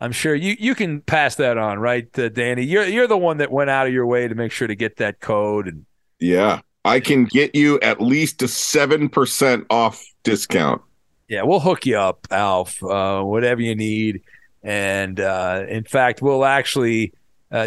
I'm 0.00 0.10
sure 0.10 0.34
you 0.34 0.56
you 0.58 0.74
can 0.74 1.02
pass 1.02 1.34
that 1.34 1.58
on, 1.58 1.78
right, 1.78 2.08
uh, 2.18 2.30
Danny? 2.30 2.64
You're 2.64 2.86
you're 2.86 3.06
the 3.06 3.18
one 3.18 3.36
that 3.36 3.52
went 3.52 3.68
out 3.68 3.86
of 3.86 3.92
your 3.92 4.06
way 4.06 4.26
to 4.26 4.34
make 4.34 4.52
sure 4.52 4.66
to 4.66 4.74
get 4.74 4.96
that 4.96 5.20
code 5.20 5.68
and 5.68 5.84
Yeah. 6.18 6.60
I 6.84 6.98
can 6.98 7.26
get 7.26 7.54
you 7.54 7.78
at 7.78 8.00
least 8.00 8.42
a 8.42 8.46
7% 8.46 9.66
off 9.70 10.04
discount. 10.24 10.82
Yeah, 11.28 11.42
we'll 11.44 11.60
hook 11.60 11.86
you 11.86 11.96
up, 11.96 12.26
Alf. 12.30 12.82
Uh, 12.82 13.22
whatever 13.22 13.60
you 13.60 13.76
need, 13.76 14.22
and 14.64 15.20
uh, 15.20 15.64
in 15.68 15.84
fact, 15.84 16.22
we'll 16.22 16.44
actually 16.44 17.12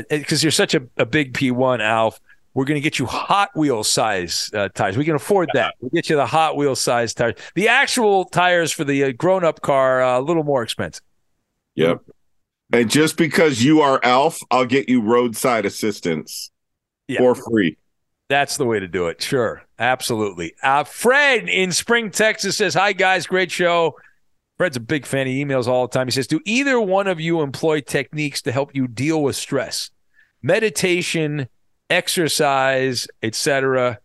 because 0.09 0.43
you're 0.43 0.51
such 0.51 0.73
a, 0.73 0.81
a 0.97 1.05
big 1.05 1.33
P1, 1.33 1.79
Alf. 1.79 2.19
We're 2.55 2.65
going 2.65 2.75
to 2.75 2.81
get 2.81 2.97
you 2.97 3.05
Hot 3.05 3.49
Wheel 3.55 3.83
size 3.83 4.49
uh, 4.53 4.69
tires. 4.69 4.97
We 4.97 5.05
can 5.05 5.13
afford 5.15 5.49
that. 5.53 5.75
We'll 5.81 5.91
get 5.91 6.09
you 6.09 6.15
the 6.15 6.25
Hot 6.25 6.55
Wheel 6.57 6.75
size 6.75 7.13
tires. 7.13 7.35
The 7.53 7.67
actual 7.67 8.25
tires 8.25 8.71
for 8.71 8.83
the 8.85 9.03
uh, 9.03 9.11
grown 9.11 9.43
up 9.43 9.61
car 9.61 10.01
uh, 10.01 10.19
a 10.19 10.21
little 10.21 10.43
more 10.43 10.63
expensive. 10.63 11.03
Yep. 11.75 12.01
And 12.73 12.89
just 12.89 13.17
because 13.17 13.63
you 13.63 13.81
are 13.81 13.99
Alf, 14.03 14.39
I'll 14.49 14.65
get 14.65 14.89
you 14.89 15.01
roadside 15.01 15.65
assistance 15.65 16.49
Yeah. 17.07 17.19
for 17.19 17.35
free. 17.35 17.77
That's 18.29 18.57
the 18.57 18.65
way 18.65 18.79
to 18.79 18.87
do 18.87 19.07
it. 19.07 19.21
Sure. 19.21 19.61
Absolutely. 19.77 20.55
Uh, 20.63 20.83
Fred 20.85 21.47
in 21.47 21.71
Spring, 21.71 22.09
Texas 22.09 22.57
says, 22.57 22.73
Hi, 22.73 22.93
guys. 22.93 23.27
Great 23.27 23.51
show. 23.51 23.95
Fred's 24.57 24.77
a 24.77 24.79
big 24.79 25.05
fan. 25.05 25.27
He 25.27 25.43
emails 25.43 25.67
all 25.67 25.87
the 25.87 25.93
time. 25.93 26.07
He 26.07 26.11
says, 26.11 26.25
Do 26.25 26.39
either 26.45 26.79
one 26.79 27.07
of 27.07 27.19
you 27.19 27.41
employ 27.41 27.81
techniques 27.81 28.41
to 28.43 28.51
help 28.53 28.73
you 28.73 28.87
deal 28.87 29.21
with 29.21 29.35
stress? 29.35 29.91
Meditation, 30.41 31.49
exercise, 31.89 33.07
etc. 33.21 33.99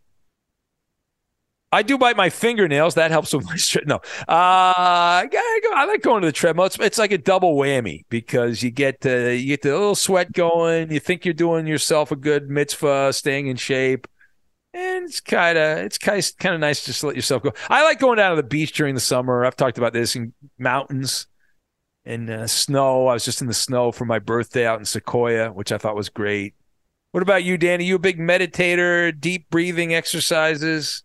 I 1.73 1.83
do 1.83 1.97
bite 1.99 2.17
my 2.17 2.31
fingernails. 2.31 2.95
That 2.97 3.11
helps 3.11 3.33
with 3.33 3.45
my 3.47 3.57
stress. 3.57 3.85
No, 3.87 3.97
uh, 3.97 4.01
I, 4.29 5.85
like 5.89 6.03
going 6.03 6.23
to 6.23 6.27
the 6.27 6.33
treadmill. 6.33 6.67
It's, 6.67 6.79
it's 6.79 6.99
like 6.99 7.13
a 7.13 7.19
double 7.19 7.57
whammy 7.57 8.05
because 8.09 8.63
you 8.63 8.71
get 8.71 9.01
to, 9.03 9.35
you 9.37 9.47
get 9.47 9.63
the 9.63 9.71
little 9.71 9.95
sweat 9.95 10.33
going. 10.33 10.91
You 10.91 11.01
think 11.01 11.25
you're 11.25 11.35
doing 11.35 11.67
yourself 11.67 12.11
a 12.11 12.17
good 12.17 12.51
mitzvah, 12.51 13.13
staying 13.13 13.47
in 13.47 13.57
shape, 13.57 14.09
and 14.75 15.05
it's 15.05 15.21
kind 15.21 15.57
of 15.57 15.79
it's 15.79 15.99
kind 15.99 16.33
kind 16.39 16.55
of 16.55 16.61
nice 16.61 16.85
just 16.85 17.01
to 17.01 17.07
let 17.07 17.17
yourself 17.17 17.43
go. 17.43 17.53
I 17.69 17.85
like 17.85 18.01
going 18.01 18.17
down 18.17 18.31
to 18.31 18.43
the 18.43 18.49
beach 18.49 18.73
during 18.73 18.95
the 18.95 19.01
summer. 19.01 19.45
I've 19.45 19.57
talked 19.57 19.79
about 19.79 19.93
this 19.93 20.17
in 20.17 20.33
mountains 20.59 21.27
and 22.05 22.29
uh, 22.31 22.47
snow. 22.49 23.07
I 23.07 23.15
was 23.15 23.25
just 23.25 23.41
in 23.41 23.47
the 23.47 23.55
snow 23.55 23.93
for 23.93 24.05
my 24.05 24.19
birthday 24.19 24.67
out 24.67 24.81
in 24.81 24.85
Sequoia, 24.85 25.53
which 25.53 25.71
I 25.71 25.79
thought 25.79 25.95
was 25.95 26.09
great. 26.09 26.55
What 27.13 27.23
about 27.23 27.43
you, 27.45 27.59
Danny? 27.59 27.85
You 27.85 27.97
a 27.97 27.99
big 27.99 28.19
meditator? 28.19 29.19
Deep 29.19 29.51
breathing 29.51 29.95
exercises? 29.95 31.03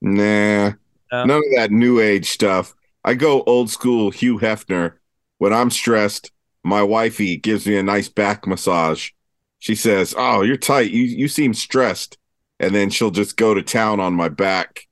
Nah, 0.00 0.72
No? 1.12 1.24
none 1.24 1.30
of 1.38 1.44
that 1.56 1.70
new 1.70 2.00
age 2.00 2.30
stuff. 2.30 2.74
I 3.04 3.14
go 3.14 3.42
old 3.42 3.70
school 3.70 4.10
Hugh 4.10 4.38
Hefner. 4.38 4.94
When 5.38 5.52
I'm 5.52 5.70
stressed, 5.70 6.30
my 6.64 6.82
wifey 6.82 7.36
gives 7.36 7.66
me 7.66 7.76
a 7.76 7.82
nice 7.82 8.08
back 8.08 8.46
massage. 8.46 9.10
She 9.58 9.74
says, 9.74 10.14
"Oh, 10.16 10.42
you're 10.42 10.56
tight. 10.56 10.90
You 10.90 11.02
you 11.04 11.28
seem 11.28 11.54
stressed." 11.54 12.16
And 12.58 12.74
then 12.74 12.90
she'll 12.90 13.10
just 13.10 13.36
go 13.36 13.54
to 13.54 13.62
town 13.62 14.00
on 14.00 14.14
my 14.14 14.28
back. 14.28 14.86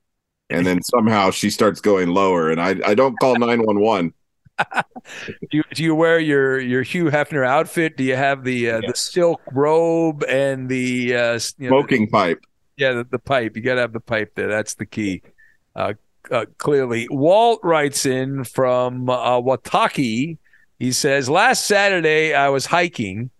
And 0.49 0.65
then 0.65 0.81
somehow 0.81 1.31
she 1.31 1.49
starts 1.51 1.81
going 1.81 2.09
lower 2.09 2.49
and 2.51 2.59
I 2.61 2.75
I 2.85 2.95
don't 2.95 3.19
call 3.19 3.35
911. 3.37 4.13
Do 5.25 5.57
you, 5.57 5.63
do 5.73 5.83
you 5.83 5.95
wear 5.95 6.19
your 6.19 6.59
your 6.59 6.83
Hugh 6.83 7.05
Hefner 7.05 7.45
outfit? 7.45 7.97
Do 7.97 8.03
you 8.03 8.15
have 8.15 8.43
the 8.43 8.71
uh, 8.71 8.81
the 8.85 8.95
silk 8.95 9.41
robe 9.51 10.23
and 10.27 10.69
the 10.69 11.15
uh, 11.15 11.39
you 11.57 11.69
know, 11.69 11.79
Smoking 11.79 12.09
pipe. 12.09 12.39
Yeah, 12.77 12.93
the, 12.93 13.03
the 13.05 13.19
pipe. 13.19 13.55
You 13.55 13.61
got 13.61 13.75
to 13.75 13.81
have 13.81 13.93
the 13.93 13.99
pipe 13.99 14.33
there. 14.35 14.47
That's 14.47 14.75
the 14.75 14.85
key. 14.85 15.21
Uh, 15.75 15.93
uh, 16.31 16.45
clearly, 16.57 17.07
Walt 17.09 17.59
writes 17.63 18.05
in 18.05 18.43
from 18.43 19.09
uh, 19.09 19.17
Ahwatukee. 19.17 20.37
He 20.77 20.91
says, 20.91 21.29
"Last 21.29 21.65
Saturday, 21.65 22.33
I 22.33 22.49
was 22.49 22.67
hiking 22.67 23.31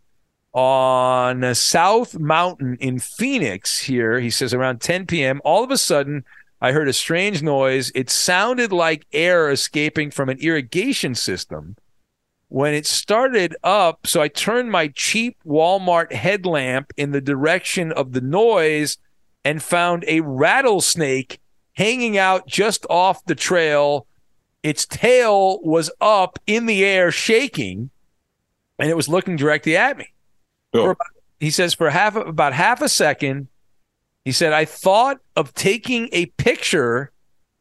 on 0.53 1.53
South 1.53 2.17
Mountain 2.17 2.77
in 2.79 2.99
Phoenix. 2.99 3.79
Here, 3.79 4.19
he 4.19 4.29
says, 4.29 4.53
around 4.53 4.81
10 4.81 5.05
p.m. 5.05 5.41
All 5.43 5.63
of 5.63 5.71
a 5.71 5.77
sudden, 5.77 6.25
I 6.61 6.71
heard 6.71 6.89
a 6.89 6.93
strange 6.93 7.41
noise. 7.41 7.91
It 7.95 8.09
sounded 8.09 8.71
like 8.71 9.07
air 9.13 9.49
escaping 9.49 10.11
from 10.11 10.29
an 10.29 10.39
irrigation 10.39 11.15
system." 11.15 11.75
When 12.51 12.73
it 12.73 12.87
started 12.87 13.55
up, 13.63 14.07
so 14.07 14.21
I 14.21 14.27
turned 14.27 14.71
my 14.71 14.87
cheap 14.87 15.37
Walmart 15.45 16.11
headlamp 16.11 16.91
in 16.97 17.11
the 17.11 17.21
direction 17.21 17.91
of 17.91 18.13
the 18.13 18.21
noise 18.21 18.97
and 19.45 19.61
found 19.61 20.03
a 20.07 20.21
rattlesnake 20.21 21.39
hanging 21.73 22.17
out 22.17 22.47
just 22.47 22.87
off 22.89 23.23
the 23.25 23.35
trail. 23.35 24.07
Its 24.63 24.87
tail 24.87 25.61
was 25.61 25.91
up 26.01 26.39
in 26.47 26.65
the 26.65 26.83
air, 26.83 27.11
shaking, 27.11 27.91
and 28.79 28.89
it 28.89 28.97
was 28.97 29.07
looking 29.07 29.35
directly 29.35 29.77
at 29.77 29.97
me. 29.97 30.07
Oh. 30.73 30.89
About- 30.89 30.97
he 31.39 31.51
says 31.51 31.73
for 31.73 31.89
half 31.91 32.15
about 32.15 32.53
half 32.53 32.81
a 32.81 32.89
second, 32.89 33.47
he 34.29 34.33
said 34.33 34.53
I 34.53 34.63
thought 34.63 35.17
of 35.35 35.55
taking 35.55 36.07
a 36.11 36.27
picture 36.27 37.11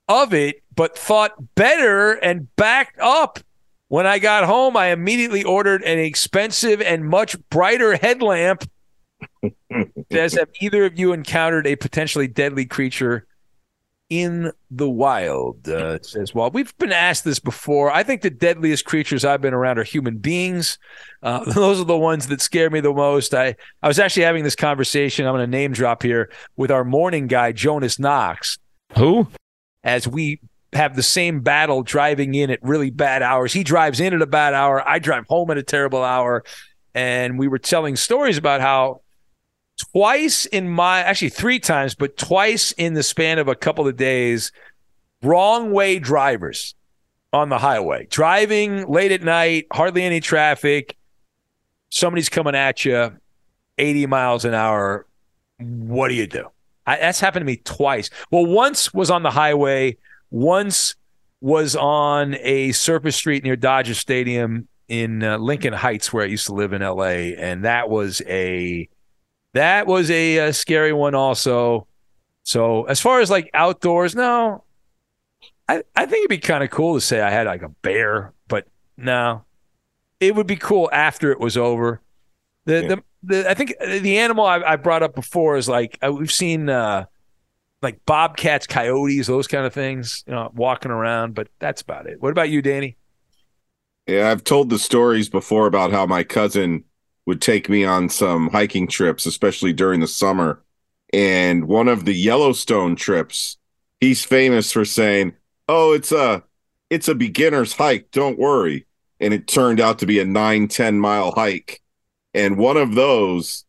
of 0.06 0.34
it, 0.34 0.62
but 0.76 0.98
thought 0.98 1.32
better 1.54 2.12
and 2.12 2.54
backed 2.56 3.00
up. 3.00 3.38
When 3.88 4.06
I 4.06 4.18
got 4.18 4.44
home, 4.44 4.76
I 4.76 4.88
immediately 4.88 5.44
ordered 5.44 5.82
an 5.82 5.98
expensive 5.98 6.82
and 6.82 7.08
much 7.08 7.36
brighter 7.48 7.96
headlamp 7.96 8.68
says, 10.12 10.34
have 10.34 10.50
either 10.60 10.84
of 10.84 10.98
you 10.98 11.14
encountered 11.14 11.66
a 11.66 11.74
potentially 11.74 12.28
deadly 12.28 12.66
creature 12.66 13.26
in 14.10 14.52
the 14.70 14.88
wild? 14.88 15.68
Uh, 15.68 15.98
says, 16.02 16.34
well, 16.34 16.50
we've 16.50 16.76
been 16.78 16.92
asked 16.92 17.24
this 17.24 17.38
before. 17.38 17.90
I 17.90 18.02
think 18.02 18.22
the 18.22 18.30
deadliest 18.30 18.84
creatures 18.84 19.24
I've 19.24 19.40
been 19.40 19.54
around 19.54 19.78
are 19.78 19.84
human 19.84 20.18
beings. 20.18 20.78
Uh, 21.22 21.44
those 21.52 21.80
are 21.80 21.84
the 21.84 21.96
ones 21.96 22.28
that 22.28 22.40
scare 22.40 22.70
me 22.70 22.80
the 22.80 22.92
most. 22.92 23.34
I, 23.34 23.56
I 23.82 23.88
was 23.88 23.98
actually 23.98 24.24
having 24.24 24.44
this 24.44 24.56
conversation. 24.56 25.26
I'm 25.26 25.34
going 25.34 25.44
to 25.44 25.50
name 25.50 25.72
drop 25.72 26.02
here 26.02 26.30
with 26.56 26.70
our 26.70 26.84
morning 26.84 27.26
guy, 27.26 27.52
Jonas 27.52 27.98
Knox. 27.98 28.58
Who? 28.96 29.28
As 29.84 30.08
we 30.08 30.40
have 30.72 30.96
the 30.96 31.02
same 31.02 31.40
battle 31.40 31.82
driving 31.82 32.34
in 32.34 32.50
at 32.50 32.62
really 32.62 32.90
bad 32.90 33.22
hours. 33.22 33.52
He 33.52 33.64
drives 33.64 34.00
in 34.00 34.12
at 34.12 34.22
a 34.22 34.26
bad 34.26 34.54
hour. 34.54 34.86
I 34.86 34.98
drive 34.98 35.24
home 35.28 35.50
at 35.50 35.58
a 35.58 35.62
terrible 35.62 36.02
hour. 36.02 36.44
And 36.94 37.38
we 37.38 37.48
were 37.48 37.58
telling 37.58 37.96
stories 37.96 38.36
about 38.36 38.60
how 38.60 39.02
twice 39.78 40.46
in 40.46 40.68
my 40.68 41.00
actually 41.00 41.30
three 41.30 41.58
times, 41.58 41.94
but 41.94 42.16
twice 42.16 42.72
in 42.72 42.94
the 42.94 43.02
span 43.02 43.38
of 43.38 43.48
a 43.48 43.54
couple 43.54 43.86
of 43.86 43.96
days, 43.96 44.52
wrong 45.22 45.72
way 45.72 45.98
drivers 45.98 46.74
on 47.32 47.48
the 47.48 47.58
highway, 47.58 48.06
driving 48.10 48.86
late 48.88 49.12
at 49.12 49.22
night, 49.22 49.66
hardly 49.72 50.02
any 50.02 50.20
traffic. 50.20 50.96
Somebody's 51.90 52.28
coming 52.28 52.54
at 52.54 52.84
you 52.84 53.12
80 53.78 54.06
miles 54.06 54.44
an 54.44 54.54
hour. 54.54 55.06
What 55.58 56.08
do 56.08 56.14
you 56.14 56.26
do? 56.26 56.48
I, 56.86 56.96
that's 56.96 57.20
happened 57.20 57.42
to 57.42 57.46
me 57.46 57.56
twice. 57.56 58.10
Well, 58.30 58.46
once 58.46 58.92
was 58.92 59.10
on 59.10 59.22
the 59.22 59.30
highway, 59.30 59.96
once 60.30 60.94
was 61.40 61.76
on 61.76 62.34
a 62.40 62.72
surface 62.72 63.16
street 63.16 63.44
near 63.44 63.56
Dodger 63.56 63.94
Stadium 63.94 64.68
in 64.88 65.22
uh, 65.22 65.38
Lincoln 65.38 65.72
Heights, 65.72 66.12
where 66.12 66.24
I 66.24 66.28
used 66.28 66.46
to 66.46 66.54
live 66.54 66.72
in 66.72 66.82
LA, 66.82 67.34
and 67.36 67.64
that 67.64 67.88
was 67.90 68.22
a 68.26 68.88
that 69.58 69.86
was 69.86 70.10
a, 70.10 70.48
uh 70.48 70.52
scary 70.52 70.92
one 70.92 71.14
also. 71.14 71.86
So 72.42 72.84
as 72.84 73.00
far 73.00 73.20
as 73.20 73.30
like 73.30 73.50
outdoors, 73.54 74.14
no, 74.14 74.64
I 75.68 75.82
I 75.94 76.06
think 76.06 76.24
it'd 76.24 76.30
be 76.30 76.38
kind 76.38 76.64
of 76.64 76.70
cool 76.70 76.94
to 76.94 77.00
say 77.00 77.20
I 77.20 77.30
had 77.30 77.46
like 77.46 77.62
a 77.62 77.68
bear, 77.68 78.32
but 78.48 78.66
no, 78.96 79.44
it 80.20 80.34
would 80.34 80.46
be 80.46 80.56
cool 80.56 80.88
after 80.92 81.30
it 81.30 81.40
was 81.40 81.56
over. 81.56 82.00
The 82.64 83.02
the, 83.22 83.34
the 83.42 83.50
I 83.50 83.54
think 83.54 83.74
the 83.78 84.18
animal 84.18 84.44
I, 84.46 84.60
I 84.60 84.76
brought 84.76 85.02
up 85.02 85.14
before 85.14 85.56
is 85.56 85.68
like 85.68 85.98
uh, 86.04 86.12
we've 86.12 86.32
seen 86.32 86.68
uh, 86.68 87.06
like 87.82 88.04
bobcats, 88.06 88.66
coyotes, 88.66 89.26
those 89.26 89.46
kind 89.46 89.66
of 89.66 89.72
things, 89.72 90.24
you 90.26 90.32
know, 90.32 90.50
walking 90.54 90.90
around, 90.90 91.34
but 91.34 91.48
that's 91.58 91.82
about 91.82 92.06
it. 92.06 92.20
What 92.20 92.30
about 92.30 92.50
you, 92.50 92.62
Danny? 92.62 92.96
Yeah, 94.06 94.30
I've 94.30 94.42
told 94.42 94.70
the 94.70 94.78
stories 94.78 95.28
before 95.28 95.66
about 95.66 95.92
how 95.92 96.06
my 96.06 96.24
cousin 96.24 96.84
would 97.28 97.42
take 97.42 97.68
me 97.68 97.84
on 97.84 98.08
some 98.08 98.48
hiking 98.48 98.86
trips, 98.88 99.26
especially 99.26 99.74
during 99.74 100.00
the 100.00 100.08
summer. 100.08 100.62
And 101.12 101.68
one 101.68 101.86
of 101.86 102.06
the 102.06 102.14
Yellowstone 102.14 102.96
trips, 102.96 103.58
he's 104.00 104.24
famous 104.24 104.72
for 104.72 104.86
saying, 104.86 105.34
"Oh, 105.68 105.92
it's 105.92 106.10
a 106.10 106.42
it's 106.88 107.06
a 107.06 107.14
beginner's 107.14 107.74
hike, 107.74 108.10
don't 108.12 108.38
worry." 108.38 108.86
And 109.20 109.34
it 109.34 109.46
turned 109.46 109.78
out 109.78 109.98
to 109.98 110.06
be 110.06 110.20
a 110.20 110.24
nine, 110.24 110.68
10 110.68 110.98
mile 110.98 111.32
hike. 111.32 111.82
And 112.32 112.56
one 112.56 112.78
of 112.78 112.94
those, 112.94 113.66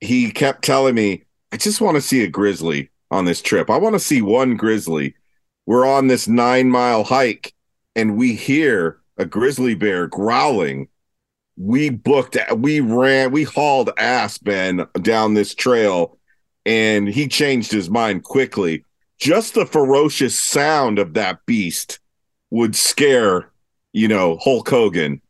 he 0.00 0.30
kept 0.30 0.62
telling 0.62 0.94
me, 0.94 1.24
I 1.50 1.56
just 1.56 1.80
want 1.80 1.96
to 1.96 2.00
see 2.00 2.22
a 2.22 2.28
grizzly 2.28 2.90
on 3.10 3.24
this 3.24 3.42
trip. 3.42 3.68
I 3.68 3.78
want 3.78 3.96
to 3.96 4.00
see 4.00 4.22
one 4.22 4.56
grizzly. 4.56 5.16
We're 5.66 5.86
on 5.86 6.06
this 6.06 6.28
nine 6.28 6.70
mile 6.70 7.02
hike 7.02 7.52
and 7.96 8.16
we 8.16 8.36
hear 8.36 9.00
a 9.16 9.26
grizzly 9.26 9.74
bear 9.74 10.06
growling. 10.06 10.86
We 11.56 11.90
booked, 11.90 12.36
we 12.56 12.80
ran, 12.80 13.30
we 13.30 13.44
hauled 13.44 13.90
ass, 13.98 14.38
Ben, 14.38 14.86
down 15.00 15.34
this 15.34 15.54
trail, 15.54 16.18
and 16.64 17.08
he 17.08 17.28
changed 17.28 17.70
his 17.70 17.90
mind 17.90 18.24
quickly. 18.24 18.84
Just 19.18 19.54
the 19.54 19.66
ferocious 19.66 20.38
sound 20.38 20.98
of 20.98 21.14
that 21.14 21.44
beast 21.46 22.00
would 22.50 22.74
scare, 22.74 23.50
you 23.92 24.08
know, 24.08 24.38
Hulk 24.38 24.68
Hogan, 24.68 25.20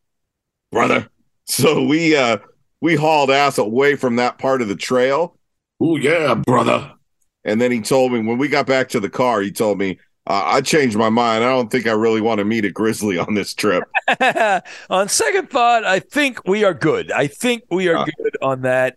brother. 0.70 1.08
So 1.44 1.82
we, 1.82 2.16
uh, 2.16 2.38
we 2.80 2.94
hauled 2.94 3.30
ass 3.30 3.58
away 3.58 3.96
from 3.96 4.16
that 4.16 4.38
part 4.38 4.62
of 4.62 4.68
the 4.68 4.76
trail. 4.76 5.36
Oh 5.80 5.96
yeah, 5.96 6.34
brother. 6.34 6.92
And 7.44 7.60
then 7.60 7.72
he 7.72 7.80
told 7.80 8.12
me 8.12 8.20
when 8.20 8.38
we 8.38 8.46
got 8.48 8.66
back 8.66 8.88
to 8.90 9.00
the 9.00 9.10
car, 9.10 9.40
he 9.40 9.50
told 9.50 9.78
me, 9.78 9.98
uh, 10.26 10.42
I 10.44 10.60
changed 10.60 10.96
my 10.96 11.08
mind. 11.10 11.42
I 11.44 11.48
don't 11.48 11.70
think 11.70 11.86
I 11.86 11.92
really 11.92 12.20
want 12.20 12.38
to 12.38 12.44
meet 12.44 12.64
a 12.64 12.70
grizzly 12.70 13.18
on 13.18 13.34
this 13.34 13.54
trip. 13.54 13.84
on 14.90 15.08
second 15.08 15.50
thought, 15.50 15.84
I 15.84 15.98
think 16.00 16.46
we 16.46 16.64
are 16.64 16.74
good. 16.74 17.10
I 17.12 17.26
think 17.26 17.64
we 17.70 17.88
are 17.88 17.96
Uh. 17.96 18.06
good 18.18 18.36
on 18.40 18.62
that. 18.62 18.96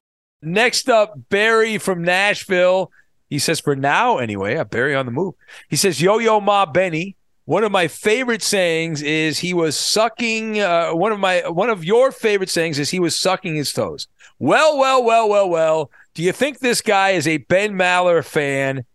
Next 0.41 0.89
up, 0.89 1.13
Barry 1.29 1.77
from 1.77 2.03
Nashville. 2.03 2.91
He 3.29 3.39
says, 3.39 3.59
for 3.59 3.75
now, 3.75 4.17
anyway, 4.17 4.61
Barry 4.63 4.95
on 4.95 5.05
the 5.05 5.11
move. 5.11 5.35
He 5.69 5.75
says, 5.75 6.01
Yo 6.01 6.17
Yo 6.19 6.39
Ma 6.39 6.65
Benny. 6.65 7.15
One 7.45 7.63
of 7.63 7.71
my 7.71 7.87
favorite 7.87 8.41
sayings 8.43 9.01
is 9.01 9.39
he 9.39 9.53
was 9.53 9.75
sucking. 9.75 10.61
Uh, 10.61 10.91
one 10.91 11.11
of 11.11 11.19
my 11.19 11.49
one 11.49 11.69
of 11.69 11.83
your 11.83 12.11
favorite 12.11 12.49
sayings 12.49 12.77
is 12.77 12.91
he 12.91 12.99
was 12.99 13.17
sucking 13.17 13.55
his 13.55 13.73
toes. 13.73 14.07
Well, 14.37 14.77
well, 14.77 15.03
well, 15.03 15.27
well, 15.27 15.49
well. 15.49 15.91
Do 16.13 16.23
you 16.23 16.31
think 16.31 16.59
this 16.59 16.81
guy 16.81 17.11
is 17.11 17.27
a 17.27 17.37
Ben 17.37 17.73
Maller 17.73 18.23
fan? 18.23 18.85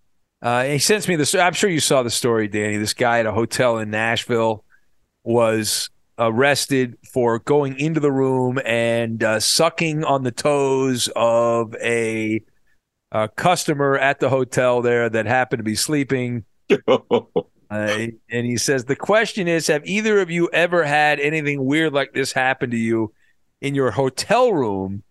Uh, 0.41 0.65
he 0.65 0.79
sends 0.79 1.09
me 1.09 1.17
this. 1.17 1.35
I'm 1.35 1.55
sure 1.55 1.69
you 1.69 1.81
saw 1.81 2.03
the 2.03 2.11
story, 2.11 2.47
Danny. 2.47 2.77
This 2.77 2.95
guy 2.95 3.19
at 3.19 3.27
a 3.27 3.33
hotel 3.33 3.79
in 3.79 3.91
Nashville 3.91 4.65
was 5.25 5.91
arrested 6.19 6.97
for 7.13 7.39
going 7.41 7.79
into 7.79 8.01
the 8.01 8.13
room 8.13 8.59
and 8.65 9.23
uh, 9.23 9.41
sucking 9.41 10.05
on 10.05 10.23
the 10.23 10.33
toes 10.33 11.09
of 11.15 11.75
a, 11.77 12.43
a 13.13 13.29
customer 13.29 13.97
at 13.99 14.21
the 14.21 14.31
hotel 14.31 14.83
there 14.83 15.09
that 15.09 15.27
happened 15.27 15.61
to 15.61 15.65
be 15.65 15.77
sleeping. 15.77 16.45
Uh, 17.69 18.07
and 18.31 18.47
he 18.47 18.57
says 18.57 18.85
the 18.85 18.95
question 18.95 19.49
is: 19.49 19.67
Have 19.67 19.85
either 19.87 20.21
of 20.21 20.31
you 20.31 20.49
ever 20.53 20.85
had 20.85 21.19
anything 21.19 21.65
weird 21.65 21.93
like 21.93 22.13
this 22.13 22.33
happen 22.33 22.71
to 22.71 22.77
you 22.77 23.13
in 23.61 23.75
your 23.75 23.91
hotel 23.91 24.53
room? 24.53 25.03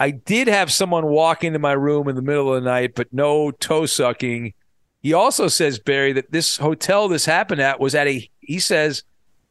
I 0.00 0.12
did 0.12 0.48
have 0.48 0.72
someone 0.72 1.06
walk 1.06 1.44
into 1.44 1.58
my 1.58 1.72
room 1.72 2.08
in 2.08 2.16
the 2.16 2.22
middle 2.22 2.54
of 2.54 2.62
the 2.62 2.70
night, 2.70 2.94
but 2.94 3.12
no 3.12 3.50
toe 3.50 3.84
sucking. 3.84 4.54
He 5.02 5.12
also 5.12 5.48
says 5.48 5.78
Barry 5.78 6.12
that 6.14 6.32
this 6.32 6.56
hotel 6.56 7.08
this 7.08 7.26
happened 7.26 7.60
at 7.60 7.80
was 7.80 7.94
at 7.94 8.06
a. 8.06 8.28
He 8.40 8.58
says, 8.58 9.04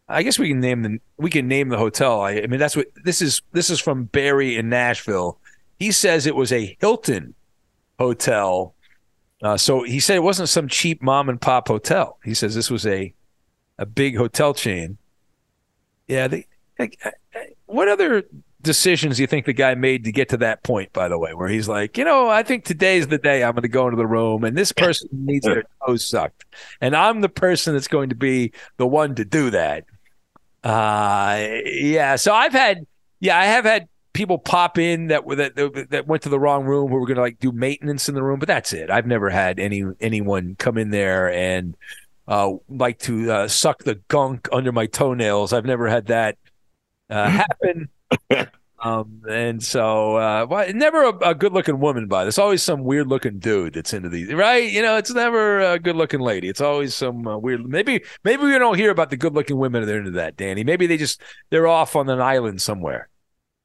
I 0.10 0.24
guess 0.24 0.40
we 0.40 0.50
can 0.50 0.60
name 0.60 0.84
the 0.84 1.00
we 1.18 1.30
can 1.30 1.48
name 1.48 1.70
the 1.70 1.78
hotel. 1.78 2.22
I, 2.22 2.34
I 2.34 2.48
mean 2.48 2.60
that's 2.60 2.76
what 2.76 2.88
this 3.04 3.22
is. 3.22 3.42
This 3.52 3.70
is 3.70 3.80
from 3.80 4.06
Barry 4.06 4.56
in 4.56 4.70
Nashville. 4.70 5.40
He 5.80 5.92
says 5.92 6.26
it 6.26 6.36
was 6.36 6.52
a 6.52 6.78
Hilton 6.80 7.36
hotel. 8.00 8.74
Uh, 9.44 9.58
so 9.58 9.84
he 9.84 10.00
said 10.00 10.16
it 10.16 10.24
wasn't 10.24 10.50
some 10.50 10.68
cheap 10.68 11.02
mom 11.02 11.30
and 11.30 11.40
pop 11.40 11.68
hotel. 11.68 12.18
He 12.24 12.34
says 12.34 12.56
this 12.56 12.72
was 12.72 12.86
a 12.86 13.14
a 13.78 13.86
big 13.86 14.18
hotel 14.18 14.54
chain. 14.54 14.98
Yeah. 16.08 16.28
They, 16.28 16.48
like, 16.80 17.00
what 17.66 17.88
other 17.88 18.24
decisions 18.62 19.18
do 19.18 19.24
you 19.24 19.28
think 19.28 19.46
the 19.46 19.54
guy 19.54 19.76
made 19.76 20.04
to 20.06 20.12
get 20.12 20.30
to 20.30 20.38
that 20.38 20.64
point? 20.64 20.94
By 20.94 21.08
the 21.08 21.18
way, 21.18 21.34
where 21.34 21.48
he's 21.48 21.68
like, 21.68 21.98
you 21.98 22.04
know, 22.04 22.30
I 22.30 22.44
think 22.44 22.66
today's 22.66 23.08
the 23.08 23.18
day 23.18 23.44
I'm 23.44 23.54
going 23.54 23.64
to 23.64 23.68
go 23.68 23.88
into 23.88 23.98
the 23.98 24.08
room, 24.08 24.44
and 24.44 24.58
this 24.58 24.72
person 24.72 25.10
needs 25.12 25.46
their 25.46 25.64
toes 25.86 26.08
sucked, 26.08 26.46
and 26.82 26.96
I'm 26.96 27.22
the 27.22 27.30
person 27.30 27.74
that's 27.74 27.88
going 27.88 28.10
to 28.10 28.16
be 28.16 28.54
the 28.78 28.88
one 28.88 29.16
to 29.16 29.26
do 29.26 29.50
that. 29.52 29.86
Uh, 30.64 31.48
yeah. 31.66 32.16
So 32.16 32.34
I've 32.34 32.54
had, 32.54 32.86
yeah, 33.20 33.40
I 33.40 33.46
have 33.46 33.66
had 33.66 33.88
people 34.14 34.40
pop 34.40 34.80
in 34.80 35.08
that 35.08 35.26
were 35.26 35.36
that 35.36 35.56
that 35.92 36.08
went 36.08 36.24
to 36.24 36.30
the 36.30 36.40
wrong 36.40 36.66
room 36.66 36.90
who 36.90 36.96
were 36.96 37.06
going 37.06 37.18
to 37.18 37.22
like 37.22 37.40
do 37.40 37.52
maintenance 37.52 38.10
in 38.10 38.16
the 38.16 38.24
room, 38.24 38.40
but 38.40 38.48
that's 38.48 38.74
it. 38.74 38.90
I've 38.90 39.06
never 39.06 39.30
had 39.30 39.60
any 39.60 39.84
anyone 40.00 40.56
come 40.58 40.78
in 40.78 40.90
there 40.90 41.32
and 41.32 41.76
uh, 42.28 42.54
like 42.68 43.00
to 43.00 43.32
uh, 43.32 43.48
suck 43.48 43.84
the 43.84 43.96
gunk 44.08 44.50
under 44.52 44.72
my 44.72 44.88
toenails. 44.88 45.54
I've 45.54 45.66
never 45.66 45.88
had 45.88 46.08
that 46.08 46.38
uh, 47.10 47.30
happen. 47.30 47.90
Um, 48.80 49.24
and 49.28 49.64
so, 49.64 50.18
uh, 50.18 50.46
well, 50.48 50.72
never 50.72 51.06
a, 51.06 51.30
a 51.30 51.36
good 51.36 51.52
looking 51.52 51.80
woman, 51.80 52.08
by 52.08 52.24
there's 52.24 52.38
always 52.38 52.62
some 52.62 52.84
weird 52.84 53.08
looking 53.08 53.40
dude 53.40 53.74
that's 53.74 53.92
into 53.92 54.08
these, 54.08 54.32
right? 54.32 54.72
You 54.72 54.84
know, 54.84 54.98
it's 54.98 55.12
never 55.12 55.60
a 55.62 55.80
good 55.80 55.96
looking 55.96 56.20
lady. 56.20 56.48
It's 56.48 56.62
always 56.62 56.94
some 56.94 57.28
uh, 57.28 57.38
weird. 57.38 57.66
Maybe, 57.66 58.04
maybe 58.24 58.44
we 58.44 58.58
don't 58.60 58.78
hear 58.78 58.92
about 58.92 59.10
the 59.10 59.18
good 59.18 59.34
looking 59.34 59.58
women 59.58 59.84
that 59.84 59.92
are 59.92 59.98
into 59.98 60.12
that, 60.12 60.38
Danny. 60.38 60.64
Maybe 60.64 60.86
they 60.86 60.98
just 60.98 61.22
they're 61.50 61.68
off 61.68 61.96
on 61.96 62.08
an 62.10 62.22
island 62.22 62.62
somewhere. 62.62 63.10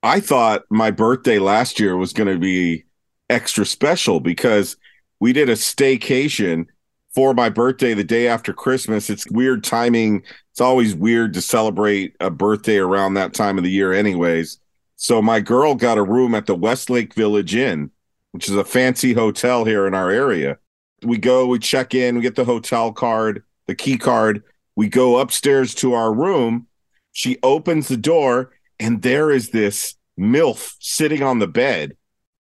I 0.03 0.21
thought 0.21 0.63
my 0.71 0.91
birthday 0.91 1.39
last 1.39 1.79
year 1.79 1.97
was 1.97 2.13
going 2.13 2.33
to 2.33 2.39
be 2.39 2.85
extra 3.29 3.67
special 3.67 4.19
because 4.19 4.77
we 5.21 5.33
did 5.33 5.49
a 5.49 5.55
staycation 5.55 6.67
for 7.15 7.35
my 7.35 7.51
birthday 7.51 7.93
the 7.95 8.03
day 8.03 8.27
after 8.29 8.53
Christmas. 8.53 9.11
It's 9.11 9.31
weird 9.31 9.63
timing. 9.63 10.23
It's 10.51 10.61
always 10.61 10.95
weird 10.95 11.35
to 11.35 11.43
celebrate 11.43 12.17
a 12.19 12.31
birthday 12.31 12.79
around 12.79 13.15
that 13.15 13.35
time 13.35 13.59
of 13.59 13.65
the 13.65 13.71
year, 13.71 13.93
anyways. 13.93 14.59
So 15.03 15.21
my 15.21 15.41
girl 15.41 15.75
got 15.75 15.99
a 15.99 16.03
room 16.05 16.33
at 16.33 16.47
the 16.47 16.55
Westlake 16.55 17.15
Village 17.15 17.57
Inn, 17.57 17.91
which 18.31 18.49
is 18.49 18.55
a 18.55 18.63
fancy 18.63 19.15
hotel 19.15 19.65
here 19.65 19.89
in 19.89 19.95
our 19.95 20.13
area. 20.13 20.59
We 21.03 21.19
go, 21.19 21.45
we 21.49 21.59
check 21.59 21.93
in, 21.93 22.15
we 22.15 22.23
get 22.23 22.37
the 22.37 22.45
hotel 22.45 22.93
card, 22.93 23.43
the 23.67 23.75
key 23.75 23.99
card. 23.99 24.45
We 24.77 24.89
go 24.89 25.19
upstairs 25.19 25.75
to 25.77 25.95
our 25.95 26.15
room. 26.15 26.69
She 27.11 27.37
opens 27.43 27.89
the 27.89 27.97
door, 27.97 28.53
and 28.79 29.03
there 29.03 29.33
is 29.33 29.51
this 29.51 29.97
MILF 30.17 30.77
sitting 30.79 31.25
on 31.25 31.41
the 31.41 31.49
bed. 31.49 31.97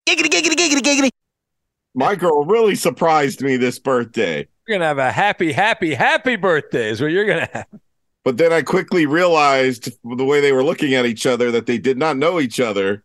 Giggity, 0.06 0.28
giggity, 0.28 0.54
giggity, 0.54 0.82
giggity. 0.82 1.08
My 1.94 2.14
girl 2.14 2.44
really 2.44 2.74
surprised 2.74 3.40
me 3.40 3.56
this 3.56 3.78
birthday. 3.78 4.46
You're 4.68 4.76
gonna 4.76 4.84
have 4.84 4.98
a 4.98 5.10
happy, 5.10 5.52
happy, 5.52 5.94
happy 5.94 6.36
birthday. 6.36 6.90
Is 6.90 7.00
what 7.00 7.10
you're 7.10 7.24
gonna 7.24 7.48
have. 7.54 7.80
But 8.24 8.36
then 8.36 8.52
I 8.52 8.62
quickly 8.62 9.06
realized 9.06 9.90
the 10.04 10.24
way 10.24 10.40
they 10.40 10.52
were 10.52 10.64
looking 10.64 10.94
at 10.94 11.06
each 11.06 11.26
other 11.26 11.50
that 11.52 11.66
they 11.66 11.78
did 11.78 11.96
not 11.96 12.16
know 12.16 12.40
each 12.40 12.60
other. 12.60 13.02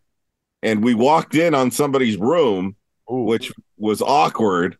And 0.61 0.83
we 0.83 0.93
walked 0.93 1.35
in 1.35 1.53
on 1.53 1.71
somebody's 1.71 2.17
room, 2.17 2.75
Ooh. 3.11 3.23
which 3.23 3.51
was 3.77 4.01
awkward. 4.01 4.77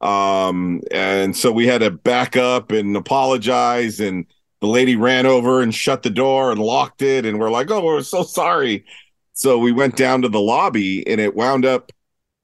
Um, 0.00 0.82
and 0.90 1.34
so 1.34 1.50
we 1.50 1.66
had 1.66 1.80
to 1.80 1.90
back 1.90 2.36
up 2.36 2.70
and 2.70 2.96
apologize. 2.96 4.00
And 4.00 4.26
the 4.60 4.66
lady 4.66 4.96
ran 4.96 5.26
over 5.26 5.62
and 5.62 5.74
shut 5.74 6.02
the 6.02 6.10
door 6.10 6.50
and 6.50 6.60
locked 6.60 7.02
it. 7.02 7.24
And 7.24 7.38
we're 7.38 7.50
like, 7.50 7.70
oh, 7.70 7.82
we're 7.82 8.02
so 8.02 8.22
sorry. 8.22 8.84
So 9.32 9.58
we 9.58 9.72
went 9.72 9.96
down 9.96 10.22
to 10.22 10.28
the 10.28 10.40
lobby 10.40 11.06
and 11.06 11.20
it 11.20 11.36
wound 11.36 11.64
up 11.64 11.92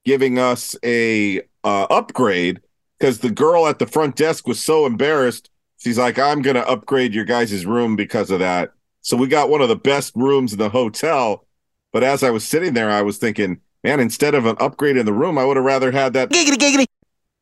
giving 0.05 0.39
us 0.39 0.77
a 0.85 1.41
uh, 1.65 1.87
upgrade 1.91 2.61
because 2.99 3.19
the 3.19 3.31
girl 3.31 3.67
at 3.67 3.79
the 3.79 3.87
front 3.87 4.17
desk 4.17 4.47
was 4.47 4.63
so 4.63 4.87
embarrassed. 4.87 5.51
She's 5.85 5.99
like, 5.99 6.19
I'm 6.19 6.41
going 6.41 6.57
to 6.57 6.67
upgrade 6.67 7.13
your 7.13 7.27
guys' 7.27 7.67
room 7.67 7.95
because 7.95 8.31
of 8.31 8.39
that. 8.39 8.73
So 9.03 9.19
we 9.19 9.27
got 9.27 9.51
one 9.51 9.61
of 9.61 9.69
the 9.69 9.77
best 9.77 10.17
rooms 10.17 10.55
in 10.55 10.59
the 10.59 10.71
hotel. 10.71 11.45
But 11.93 12.03
as 12.03 12.23
I 12.23 12.31
was 12.31 12.43
sitting 12.43 12.73
there, 12.73 12.91
I 12.91 13.03
was 13.03 13.19
thinking, 13.19 13.61
man, 13.83 14.01
instead 14.01 14.35
of 14.35 14.47
an 14.47 14.57
upgrade 14.59 14.97
in 14.97 15.05
the 15.05 15.13
room, 15.13 15.37
I 15.37 15.45
would 15.45 15.59
have 15.59 15.67
rather 15.67 15.93
had 15.93 16.15
that. 16.15 16.31
Giggity, 16.31 16.57
giggity. 16.57 16.87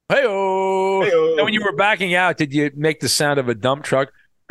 Hey-o. 0.09 1.03
And 1.37 1.45
when 1.45 1.55
you 1.55 1.63
were 1.63 1.77
backing 1.77 2.17
out, 2.17 2.37
did 2.37 2.53
you 2.53 2.73
make 2.75 2.99
the 2.99 3.09
sound 3.09 3.39
of 3.39 3.49
a 3.49 3.55
dump 3.55 3.85
truck? 3.85 4.11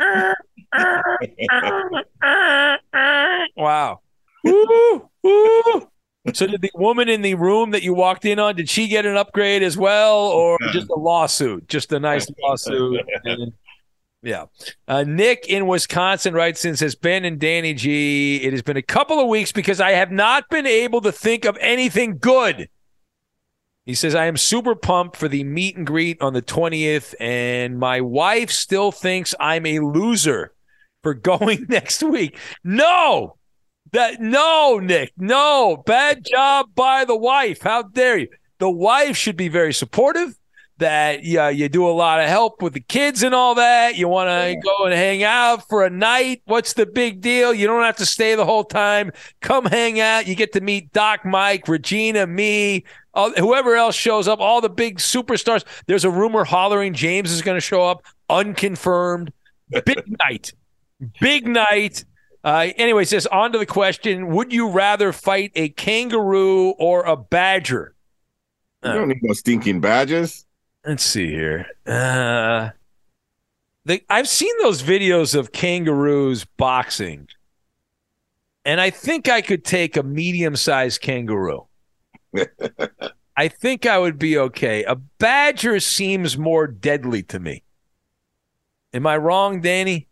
wow. 3.54 4.00
Woo, 4.42 5.10
woo. 5.22 5.88
So 6.32 6.46
did 6.46 6.62
the 6.62 6.70
woman 6.74 7.08
in 7.08 7.20
the 7.20 7.34
room 7.34 7.72
that 7.72 7.82
you 7.82 7.94
walked 7.94 8.24
in 8.24 8.38
on, 8.38 8.54
did 8.54 8.70
she 8.70 8.86
get 8.88 9.04
an 9.04 9.16
upgrade 9.16 9.62
as 9.62 9.76
well 9.76 10.18
or 10.28 10.56
just 10.72 10.88
a 10.88 10.94
lawsuit? 10.94 11.68
Just 11.68 11.92
a 11.92 12.00
nice 12.00 12.26
lawsuit. 12.42 13.04
And, 13.24 13.52
yeah. 14.22 14.46
Uh, 14.86 15.04
Nick 15.04 15.46
in 15.48 15.66
Wisconsin 15.66 16.32
writes 16.32 16.64
in 16.64 16.76
says 16.76 16.94
Ben 16.94 17.24
and 17.24 17.38
Danny 17.38 17.74
G, 17.74 18.36
it 18.36 18.52
has 18.52 18.62
been 18.62 18.76
a 18.76 18.82
couple 18.82 19.20
of 19.20 19.28
weeks 19.28 19.52
because 19.52 19.80
I 19.80 19.92
have 19.92 20.12
not 20.12 20.48
been 20.48 20.66
able 20.66 21.00
to 21.00 21.12
think 21.12 21.44
of 21.44 21.58
anything 21.60 22.18
good. 22.18 22.68
He 23.84 23.94
says, 23.94 24.14
I 24.14 24.26
am 24.26 24.36
super 24.36 24.76
pumped 24.76 25.16
for 25.16 25.26
the 25.26 25.42
meet 25.42 25.76
and 25.76 25.84
greet 25.84 26.22
on 26.22 26.34
the 26.34 26.42
20th, 26.42 27.16
and 27.18 27.80
my 27.80 28.00
wife 28.00 28.50
still 28.50 28.92
thinks 28.92 29.34
I'm 29.40 29.66
a 29.66 29.80
loser 29.80 30.52
for 31.02 31.14
going 31.14 31.66
next 31.68 32.02
week. 32.02 32.38
No, 32.62 33.38
that 33.90 34.20
no, 34.20 34.78
Nick, 34.78 35.12
no. 35.16 35.82
Bad 35.84 36.24
job 36.24 36.74
by 36.76 37.04
the 37.04 37.16
wife. 37.16 37.62
How 37.62 37.82
dare 37.82 38.18
you? 38.18 38.28
The 38.58 38.70
wife 38.70 39.16
should 39.16 39.36
be 39.36 39.48
very 39.48 39.74
supportive. 39.74 40.38
That 40.82 41.22
yeah, 41.22 41.48
you 41.48 41.68
do 41.68 41.88
a 41.88 41.92
lot 41.94 42.18
of 42.18 42.28
help 42.28 42.60
with 42.60 42.72
the 42.72 42.80
kids 42.80 43.22
and 43.22 43.36
all 43.36 43.54
that. 43.54 43.94
You 43.94 44.08
want 44.08 44.30
to 44.30 44.60
go 44.60 44.84
and 44.86 44.92
hang 44.92 45.22
out 45.22 45.68
for 45.68 45.84
a 45.84 45.90
night. 45.90 46.42
What's 46.44 46.72
the 46.72 46.86
big 46.86 47.20
deal? 47.20 47.54
You 47.54 47.68
don't 47.68 47.84
have 47.84 47.98
to 47.98 48.06
stay 48.06 48.34
the 48.34 48.44
whole 48.44 48.64
time. 48.64 49.12
Come 49.40 49.66
hang 49.66 50.00
out. 50.00 50.26
You 50.26 50.34
get 50.34 50.52
to 50.54 50.60
meet 50.60 50.92
Doc, 50.92 51.24
Mike, 51.24 51.68
Regina, 51.68 52.26
me, 52.26 52.82
all, 53.14 53.30
whoever 53.34 53.76
else 53.76 53.94
shows 53.94 54.26
up. 54.26 54.40
All 54.40 54.60
the 54.60 54.68
big 54.68 54.98
superstars. 54.98 55.64
There's 55.86 56.04
a 56.04 56.10
rumor 56.10 56.42
hollering 56.42 56.94
James 56.94 57.30
is 57.30 57.42
going 57.42 57.56
to 57.56 57.60
show 57.60 57.86
up, 57.86 58.04
unconfirmed. 58.28 59.32
Big 59.70 60.02
night, 60.24 60.52
big 61.20 61.46
night. 61.46 62.04
Uh, 62.42 62.70
anyway, 62.76 63.04
says 63.04 63.28
on 63.28 63.52
to 63.52 63.58
the 63.60 63.66
question: 63.66 64.34
Would 64.34 64.52
you 64.52 64.68
rather 64.68 65.12
fight 65.12 65.52
a 65.54 65.68
kangaroo 65.68 66.70
or 66.70 67.04
a 67.04 67.16
badger? 67.16 67.94
You 68.82 68.94
don't 68.94 69.06
need 69.06 69.22
no 69.22 69.32
stinking 69.32 69.80
badges. 69.80 70.44
Let's 70.86 71.04
see 71.04 71.30
here. 71.30 71.66
Uh, 71.86 72.70
the, 73.84 74.02
I've 74.08 74.28
seen 74.28 74.52
those 74.62 74.82
videos 74.82 75.34
of 75.38 75.52
kangaroos 75.52 76.44
boxing, 76.44 77.28
and 78.64 78.80
I 78.80 78.90
think 78.90 79.28
I 79.28 79.42
could 79.42 79.64
take 79.64 79.96
a 79.96 80.02
medium-sized 80.02 81.00
kangaroo. 81.00 81.66
I 83.36 83.48
think 83.48 83.86
I 83.86 83.98
would 83.98 84.18
be 84.18 84.38
okay. 84.38 84.84
A 84.84 84.96
badger 84.96 85.80
seems 85.80 86.36
more 86.36 86.66
deadly 86.66 87.22
to 87.24 87.38
me. 87.38 87.62
Am 88.92 89.06
I 89.06 89.16
wrong, 89.16 89.60
Danny? 89.60 90.08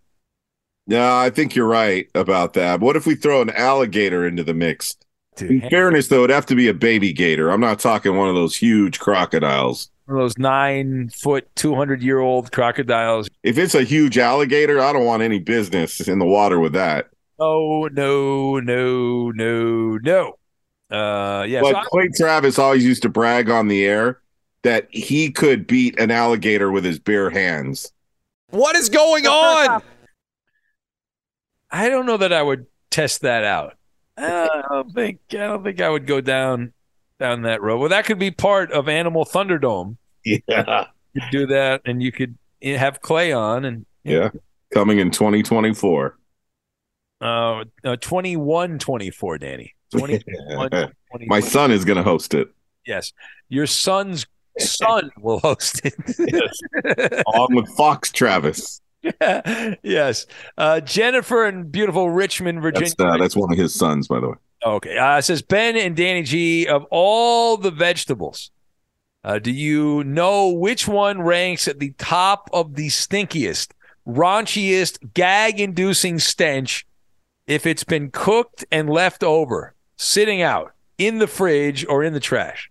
No, 0.87 1.17
I 1.17 1.31
think 1.31 1.55
you're 1.55 1.69
right 1.69 2.09
about 2.15 2.55
that. 2.55 2.81
What 2.81 2.97
if 2.97 3.07
we 3.07 3.15
throw 3.15 3.43
an 3.43 3.51
alligator 3.51 4.27
into 4.27 4.43
the 4.43 4.55
mix? 4.55 4.97
Dude, 5.37 5.51
In 5.51 5.71
fairness, 5.71 6.09
though, 6.09 6.25
it'd 6.25 6.35
have 6.35 6.47
to 6.47 6.57
be 6.57 6.69
a 6.69 6.75
baby 6.75 7.13
gator. 7.13 7.51
I'm 7.51 7.61
not 7.61 7.79
talking 7.79 8.17
one 8.17 8.29
of 8.29 8.35
those 8.35 8.57
huge 8.57 8.99
crocodiles. 8.99 9.91
One 10.11 10.19
of 10.19 10.25
those 10.25 10.39
nine 10.39 11.09
foot, 11.11 11.49
200 11.55 12.03
year 12.03 12.19
old 12.19 12.51
crocodiles. 12.51 13.29
If 13.45 13.59
it's 13.59 13.77
a 13.77 13.85
huge 13.85 14.19
alligator, 14.19 14.81
I 14.81 14.93
don't 14.93 15.05
want 15.05 15.23
any 15.23 15.39
business 15.39 16.01
in 16.09 16.19
the 16.19 16.25
water 16.25 16.59
with 16.59 16.73
that. 16.73 17.11
Oh, 17.39 17.89
no, 17.93 18.59
no, 18.59 19.31
no, 19.31 19.99
no. 19.99 20.33
Uh, 20.91 21.45
yeah. 21.45 21.61
But 21.61 21.85
so 21.85 21.91
Clay 21.91 22.09
Travis 22.17 22.59
always 22.59 22.85
used 22.85 23.03
to 23.03 23.09
brag 23.09 23.51
on 23.51 23.69
the 23.69 23.85
air 23.85 24.21
that 24.63 24.89
he 24.91 25.31
could 25.31 25.69
beat 25.69 25.97
an 26.01 26.11
alligator 26.11 26.73
with 26.73 26.85
his 26.85 26.99
bare 26.99 27.31
hands. 27.31 27.93
What 28.49 28.75
is 28.75 28.89
going 28.89 29.29
on? 29.29 29.81
I 31.71 31.89
don't 31.89 32.05
know 32.05 32.17
that 32.17 32.33
I 32.33 32.43
would 32.43 32.67
test 32.91 33.21
that 33.21 33.45
out. 33.45 33.77
I 34.19 34.63
don't 34.69 34.93
think 34.93 35.21
I 35.31 35.37
don't 35.37 35.63
think 35.63 35.81
I 35.81 35.89
would 35.89 36.09
go 36.09 36.21
down 36.21 36.73
down 37.21 37.43
that 37.43 37.63
road. 37.63 37.79
Well, 37.79 37.91
that 37.91 38.05
could 38.05 38.19
be 38.19 38.33
part 38.33 38.73
of 38.73 38.89
Animal 38.89 39.25
Thunderdome. 39.25 39.97
Yeah, 40.25 40.87
you 41.15 41.21
could 41.21 41.31
do 41.31 41.47
that, 41.47 41.83
and 41.85 42.03
you 42.03 42.11
could 42.11 42.37
have 42.63 43.01
Clay 43.01 43.33
on, 43.33 43.65
and 43.65 43.87
yeah, 44.03 44.19
know. 44.19 44.31
coming 44.75 44.99
in 44.99 45.13
2024. 45.13 46.17
Uh, 47.23 47.65
uh 47.85 47.97
21 47.97 48.79
24 48.79 49.37
Danny 49.37 49.75
21 49.91 50.71
my 51.27 51.39
son 51.39 51.71
is 51.71 51.85
going 51.85 51.99
to 51.99 52.03
host 52.03 52.33
it 52.33 52.49
yes 52.87 53.13
your 53.51 53.67
son's 53.67 54.25
son 54.59 55.11
will 55.19 55.39
host 55.41 55.83
it 55.85 55.93
yes. 56.19 57.23
along 57.35 57.55
with 57.55 57.69
Fox 57.77 58.11
Travis 58.11 58.81
yes. 59.83 60.27
Uh, 60.57 60.81
Jennifer 60.81 61.47
in 61.47 61.71
beautiful 61.71 62.11
Richmond, 62.11 62.61
Virginia. 62.61 62.95
That's, 62.97 63.15
uh, 63.15 63.17
that's, 63.19 63.37
one 63.37 63.53
of 63.53 63.59
his 63.59 63.75
sons, 63.75 64.09
by 64.09 64.21
the 64.21 64.29
way. 64.31 64.37
Okay. 64.65 64.97
Uh, 64.97 65.21
says 65.21 65.43
Ben 65.43 65.77
and 65.77 65.97
Danny 65.97 66.23
G, 66.23 66.67
of 66.67 66.85
all 66.91 67.57
the 67.57 67.71
vegetables, 67.71 68.51
uh, 69.25 69.39
do 69.39 69.51
you 69.51 70.05
know 70.05 70.49
which 70.49 70.89
one 70.89 71.23
ranks 71.23 71.69
at 71.69 71.79
the 71.79 71.93
top 71.93 72.49
of 72.53 72.75
the 72.75 72.89
stinkiest, 72.89 73.73
raunchiest, 74.07 75.15
gag 75.15 75.61
inducing 75.61 76.19
stench 76.19 76.87
if 77.47 77.67
it's 77.67 77.85
been 77.85 78.11
cooked 78.11 78.65
and 78.71 78.89
left 78.89 79.23
over, 79.23 79.75
sitting 79.97 80.43
out 80.43 80.73
in 80.99 81.19
the 81.19 81.27
fridge 81.27 81.87
or 81.87 82.05
in 82.05 82.13
the 82.13 82.21
trash? 82.21 82.71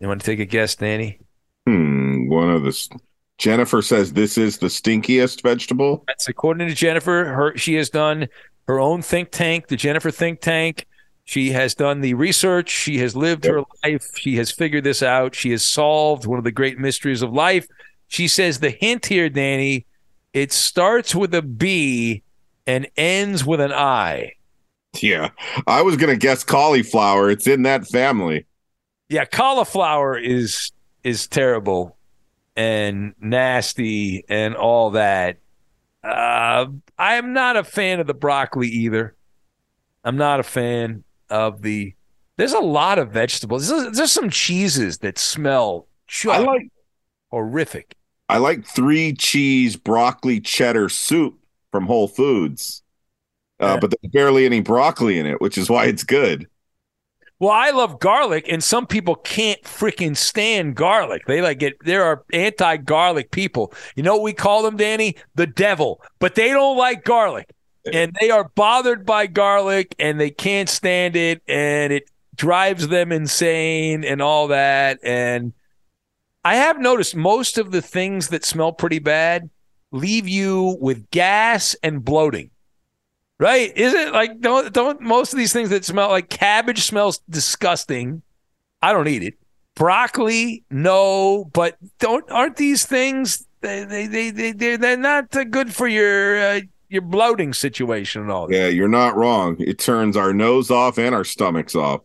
You 0.00 0.08
want 0.08 0.20
to 0.20 0.26
take 0.26 0.40
a 0.40 0.44
guess, 0.44 0.74
Danny? 0.74 1.20
Hmm. 1.66 2.28
One 2.28 2.50
of 2.50 2.64
the 2.64 2.98
Jennifer 3.38 3.82
says 3.82 4.12
this 4.12 4.38
is 4.38 4.58
the 4.58 4.68
stinkiest 4.68 5.42
vegetable. 5.42 6.04
That's 6.06 6.28
according 6.28 6.68
to 6.68 6.74
Jennifer. 6.74 7.24
Her 7.24 7.56
she 7.56 7.74
has 7.74 7.90
done 7.90 8.28
her 8.66 8.80
own 8.80 9.02
think 9.02 9.30
tank, 9.30 9.68
the 9.68 9.76
Jennifer 9.76 10.10
think 10.10 10.40
tank. 10.40 10.86
She 11.24 11.50
has 11.50 11.74
done 11.74 12.00
the 12.00 12.14
research. 12.14 12.70
She 12.70 12.98
has 12.98 13.14
lived 13.14 13.44
yep. 13.44 13.54
her 13.54 13.62
life. 13.84 14.08
She 14.16 14.36
has 14.36 14.50
figured 14.50 14.84
this 14.84 15.02
out. 15.02 15.34
She 15.34 15.50
has 15.52 15.64
solved 15.64 16.26
one 16.26 16.38
of 16.38 16.44
the 16.44 16.52
great 16.52 16.78
mysteries 16.78 17.22
of 17.22 17.32
life. 17.32 17.66
She 18.08 18.28
says 18.28 18.58
the 18.58 18.70
hint 18.70 19.06
here, 19.06 19.28
Danny, 19.28 19.86
it 20.32 20.52
starts 20.52 21.14
with 21.14 21.34
a 21.34 21.42
B 21.42 22.22
and 22.66 22.88
ends 22.96 23.44
with 23.44 23.60
an 23.60 23.72
I. 23.72 24.32
Yeah. 25.00 25.30
I 25.66 25.82
was 25.82 25.96
going 25.96 26.10
to 26.10 26.18
guess 26.18 26.44
cauliflower. 26.44 27.30
It's 27.30 27.46
in 27.46 27.62
that 27.62 27.86
family. 27.86 28.46
Yeah, 29.08 29.24
cauliflower 29.24 30.18
is 30.18 30.72
is 31.04 31.26
terrible 31.26 31.96
and 32.56 33.14
nasty 33.20 34.24
and 34.28 34.54
all 34.54 34.90
that. 34.90 35.38
Uh, 36.04 36.66
I 37.02 37.16
am 37.16 37.32
not 37.32 37.56
a 37.56 37.64
fan 37.64 37.98
of 37.98 38.06
the 38.06 38.14
broccoli 38.14 38.68
either. 38.68 39.16
I'm 40.04 40.16
not 40.16 40.38
a 40.38 40.44
fan 40.44 41.02
of 41.28 41.60
the. 41.60 41.94
There's 42.36 42.52
a 42.52 42.60
lot 42.60 43.00
of 43.00 43.10
vegetables. 43.10 43.68
There's, 43.68 43.96
there's 43.96 44.12
some 44.12 44.30
cheeses 44.30 44.98
that 44.98 45.18
smell 45.18 45.88
I 46.32 46.38
like 46.38 46.68
horrific. 47.32 47.96
I 48.28 48.38
like 48.38 48.64
three 48.64 49.14
cheese 49.14 49.74
broccoli 49.74 50.38
cheddar 50.40 50.88
soup 50.88 51.40
from 51.72 51.86
Whole 51.86 52.06
Foods, 52.06 52.84
uh, 53.58 53.66
yeah. 53.66 53.80
but 53.80 53.90
there's 53.90 54.12
barely 54.12 54.46
any 54.46 54.60
broccoli 54.60 55.18
in 55.18 55.26
it, 55.26 55.40
which 55.40 55.58
is 55.58 55.68
why 55.68 55.86
it's 55.86 56.04
good. 56.04 56.46
Well, 57.42 57.50
I 57.50 57.72
love 57.72 57.98
garlic, 57.98 58.46
and 58.48 58.62
some 58.62 58.86
people 58.86 59.16
can't 59.16 59.60
freaking 59.64 60.16
stand 60.16 60.76
garlic. 60.76 61.26
They 61.26 61.42
like 61.42 61.60
it. 61.60 61.74
There 61.84 62.04
are 62.04 62.22
anti-garlic 62.32 63.32
people. 63.32 63.74
You 63.96 64.04
know 64.04 64.14
what 64.14 64.22
we 64.22 64.32
call 64.32 64.62
them, 64.62 64.76
Danny? 64.76 65.16
The 65.34 65.48
devil. 65.48 66.00
But 66.20 66.36
they 66.36 66.50
don't 66.50 66.78
like 66.78 67.02
garlic, 67.02 67.50
and 67.92 68.16
they 68.20 68.30
are 68.30 68.48
bothered 68.54 69.04
by 69.04 69.26
garlic, 69.26 69.96
and 69.98 70.20
they 70.20 70.30
can't 70.30 70.68
stand 70.68 71.16
it, 71.16 71.42
and 71.48 71.92
it 71.92 72.04
drives 72.36 72.86
them 72.86 73.10
insane, 73.10 74.04
and 74.04 74.22
all 74.22 74.46
that. 74.46 75.00
And 75.02 75.52
I 76.44 76.54
have 76.54 76.78
noticed 76.78 77.16
most 77.16 77.58
of 77.58 77.72
the 77.72 77.82
things 77.82 78.28
that 78.28 78.44
smell 78.44 78.70
pretty 78.70 79.00
bad 79.00 79.50
leave 79.90 80.28
you 80.28 80.78
with 80.80 81.10
gas 81.10 81.74
and 81.82 82.04
bloating 82.04 82.52
right? 83.42 83.76
Is 83.76 83.92
it 83.92 84.12
like 84.12 84.40
don't 84.40 84.72
don't 84.72 85.00
most 85.00 85.32
of 85.32 85.38
these 85.38 85.52
things 85.52 85.70
that 85.70 85.84
smell 85.84 86.08
like 86.08 86.28
cabbage 86.28 86.84
smells 86.84 87.20
disgusting? 87.28 88.22
I 88.80 88.92
don't 88.92 89.08
eat 89.08 89.24
it. 89.24 89.34
Broccoli, 89.74 90.64
no, 90.70 91.50
but 91.52 91.76
don't 91.98 92.30
aren't 92.30 92.56
these 92.56 92.86
things 92.86 93.46
they 93.60 93.84
they 93.84 94.06
they, 94.06 94.30
they 94.30 94.52
they're, 94.52 94.78
they're 94.78 94.96
not 94.96 95.30
good 95.50 95.74
for 95.74 95.88
your 95.88 96.38
uh, 96.38 96.60
your 96.88 97.02
bloating 97.02 97.52
situation 97.52 98.22
and 98.22 98.30
all. 98.30 98.52
Yeah, 98.52 98.68
you're 98.68 98.86
not 98.86 99.16
wrong. 99.16 99.56
It 99.58 99.78
turns 99.78 100.16
our 100.16 100.32
nose 100.32 100.70
off 100.70 100.98
and 100.98 101.14
our 101.14 101.24
stomachs 101.24 101.74
off. 101.74 102.02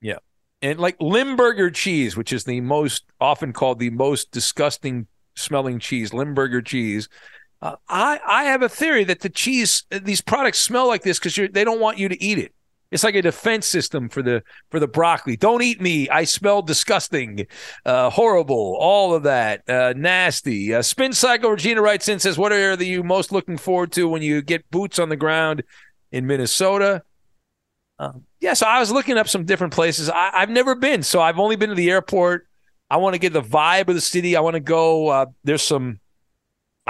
Yeah. 0.00 0.18
And 0.62 0.78
like 0.78 0.96
Limburger 1.00 1.70
cheese, 1.70 2.16
which 2.16 2.32
is 2.32 2.44
the 2.44 2.60
most 2.60 3.04
often 3.20 3.52
called 3.52 3.80
the 3.80 3.90
most 3.90 4.30
disgusting 4.30 5.08
smelling 5.36 5.78
cheese, 5.78 6.14
Limburger 6.14 6.62
cheese. 6.62 7.08
Uh, 7.62 7.76
I 7.88 8.20
I 8.26 8.44
have 8.44 8.62
a 8.62 8.68
theory 8.68 9.04
that 9.04 9.20
the 9.20 9.28
cheese 9.28 9.84
these 9.90 10.20
products 10.20 10.58
smell 10.58 10.86
like 10.86 11.02
this 11.02 11.18
because 11.18 11.34
they 11.52 11.64
don't 11.64 11.80
want 11.80 11.98
you 11.98 12.08
to 12.08 12.22
eat 12.22 12.38
it. 12.38 12.54
It's 12.90 13.04
like 13.04 13.14
a 13.14 13.22
defense 13.22 13.66
system 13.66 14.08
for 14.08 14.22
the 14.22 14.42
for 14.70 14.80
the 14.80 14.88
broccoli. 14.88 15.36
Don't 15.36 15.62
eat 15.62 15.80
me. 15.80 16.08
I 16.08 16.24
smell 16.24 16.60
disgusting, 16.62 17.46
uh, 17.84 18.10
horrible, 18.10 18.76
all 18.80 19.14
of 19.14 19.22
that, 19.22 19.68
uh, 19.68 19.94
nasty. 19.96 20.74
Uh, 20.74 20.82
Spin 20.82 21.12
Cycle 21.12 21.50
Regina 21.50 21.82
writes 21.82 22.08
in 22.08 22.18
says, 22.18 22.36
"What 22.36 22.52
are 22.52 22.74
you 22.82 23.04
most 23.04 23.30
looking 23.30 23.58
forward 23.58 23.92
to 23.92 24.08
when 24.08 24.22
you 24.22 24.42
get 24.42 24.68
boots 24.70 24.98
on 24.98 25.08
the 25.08 25.16
ground 25.16 25.62
in 26.10 26.26
Minnesota?" 26.26 27.02
Um, 28.00 28.24
yeah, 28.40 28.54
so 28.54 28.66
I 28.66 28.80
was 28.80 28.90
looking 28.90 29.18
up 29.18 29.28
some 29.28 29.44
different 29.44 29.74
places. 29.74 30.08
I, 30.08 30.40
have 30.40 30.48
never 30.48 30.74
been, 30.74 31.02
so 31.02 31.20
I've 31.20 31.38
only 31.38 31.56
been 31.56 31.68
to 31.68 31.74
the 31.76 31.90
airport. 31.90 32.46
I 32.88 32.96
want 32.96 33.14
to 33.14 33.18
get 33.18 33.34
the 33.34 33.42
vibe 33.42 33.88
of 33.88 33.94
the 33.94 34.00
city. 34.00 34.36
I 34.36 34.40
want 34.40 34.54
to 34.54 34.60
go. 34.60 35.08
Uh, 35.08 35.26
there's 35.44 35.62
some. 35.62 36.00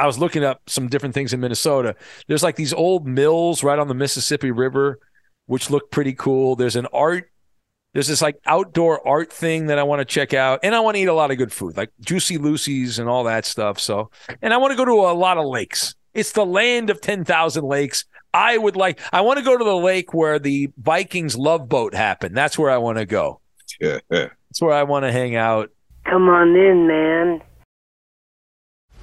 I 0.00 0.06
was 0.06 0.18
looking 0.18 0.44
up 0.44 0.62
some 0.68 0.88
different 0.88 1.14
things 1.14 1.32
in 1.32 1.40
Minnesota. 1.40 1.94
There's 2.26 2.42
like 2.42 2.56
these 2.56 2.72
old 2.72 3.06
mills 3.06 3.62
right 3.62 3.78
on 3.78 3.88
the 3.88 3.94
Mississippi 3.94 4.50
River 4.50 4.98
which 5.50 5.68
look 5.68 5.90
pretty 5.90 6.12
cool. 6.12 6.54
There's 6.54 6.76
an 6.76 6.86
art, 6.92 7.28
there's 7.92 8.06
this 8.06 8.22
like 8.22 8.36
outdoor 8.46 9.06
art 9.06 9.32
thing 9.32 9.66
that 9.66 9.80
I 9.80 9.82
want 9.82 9.98
to 9.98 10.04
check 10.04 10.32
out. 10.32 10.60
And 10.62 10.76
I 10.76 10.80
want 10.80 10.94
to 10.94 11.00
eat 11.00 11.08
a 11.08 11.12
lot 11.12 11.32
of 11.32 11.38
good 11.38 11.52
food, 11.52 11.76
like 11.76 11.90
Juicy 12.00 12.38
Lucy's 12.38 13.00
and 13.00 13.08
all 13.08 13.24
that 13.24 13.44
stuff. 13.44 13.80
So, 13.80 14.12
and 14.42 14.54
I 14.54 14.58
want 14.58 14.70
to 14.70 14.76
go 14.76 14.84
to 14.84 14.92
a 14.92 15.12
lot 15.12 15.38
of 15.38 15.46
lakes. 15.46 15.96
It's 16.14 16.30
the 16.30 16.46
land 16.46 16.88
of 16.88 17.00
10,000 17.00 17.64
lakes. 17.64 18.04
I 18.32 18.58
would 18.58 18.76
like, 18.76 19.00
I 19.12 19.22
want 19.22 19.40
to 19.40 19.44
go 19.44 19.58
to 19.58 19.64
the 19.64 19.76
lake 19.76 20.14
where 20.14 20.38
the 20.38 20.70
Vikings 20.78 21.36
love 21.36 21.68
boat 21.68 21.96
happened. 21.96 22.36
That's 22.36 22.56
where 22.56 22.70
I 22.70 22.78
want 22.78 22.98
to 22.98 23.06
go. 23.06 23.40
Yeah. 23.80 23.98
That's 24.08 24.60
where 24.60 24.72
I 24.72 24.84
want 24.84 25.04
to 25.04 25.10
hang 25.10 25.34
out. 25.34 25.70
Come 26.04 26.28
on 26.28 26.54
in, 26.54 26.86
man. 26.86 27.42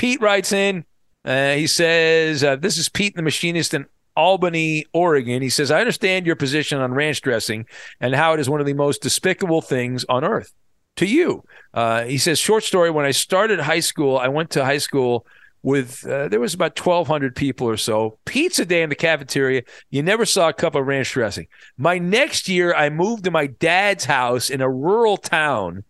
Pete 0.00 0.22
writes 0.22 0.50
in. 0.50 0.86
Uh, 1.26 1.52
he 1.52 1.66
says, 1.66 2.42
uh, 2.42 2.56
This 2.56 2.78
is 2.78 2.88
Pete 2.88 3.14
the 3.14 3.20
Machinist 3.20 3.74
in 3.74 3.84
Albany, 4.16 4.86
Oregon. 4.94 5.42
He 5.42 5.50
says, 5.50 5.70
I 5.70 5.80
understand 5.80 6.24
your 6.24 6.36
position 6.36 6.78
on 6.78 6.94
ranch 6.94 7.20
dressing 7.20 7.66
and 8.00 8.14
how 8.14 8.32
it 8.32 8.40
is 8.40 8.48
one 8.48 8.60
of 8.60 8.66
the 8.66 8.72
most 8.72 9.02
despicable 9.02 9.60
things 9.60 10.06
on 10.08 10.24
earth 10.24 10.54
to 10.96 11.04
you. 11.04 11.44
Uh, 11.74 12.04
he 12.04 12.16
says, 12.16 12.38
Short 12.38 12.64
story 12.64 12.90
When 12.90 13.04
I 13.04 13.10
started 13.10 13.60
high 13.60 13.80
school, 13.80 14.16
I 14.16 14.28
went 14.28 14.48
to 14.52 14.64
high 14.64 14.78
school 14.78 15.26
with, 15.62 16.06
uh, 16.06 16.28
there 16.28 16.40
was 16.40 16.54
about 16.54 16.80
1,200 16.80 17.36
people 17.36 17.68
or 17.68 17.76
so. 17.76 18.18
Pizza 18.24 18.64
day 18.64 18.80
in 18.80 18.88
the 18.88 18.94
cafeteria. 18.94 19.64
You 19.90 20.02
never 20.02 20.24
saw 20.24 20.48
a 20.48 20.54
cup 20.54 20.76
of 20.76 20.86
ranch 20.86 21.12
dressing. 21.12 21.46
My 21.76 21.98
next 21.98 22.48
year, 22.48 22.72
I 22.72 22.88
moved 22.88 23.24
to 23.24 23.30
my 23.30 23.48
dad's 23.48 24.06
house 24.06 24.48
in 24.48 24.62
a 24.62 24.70
rural 24.70 25.18
town 25.18 25.84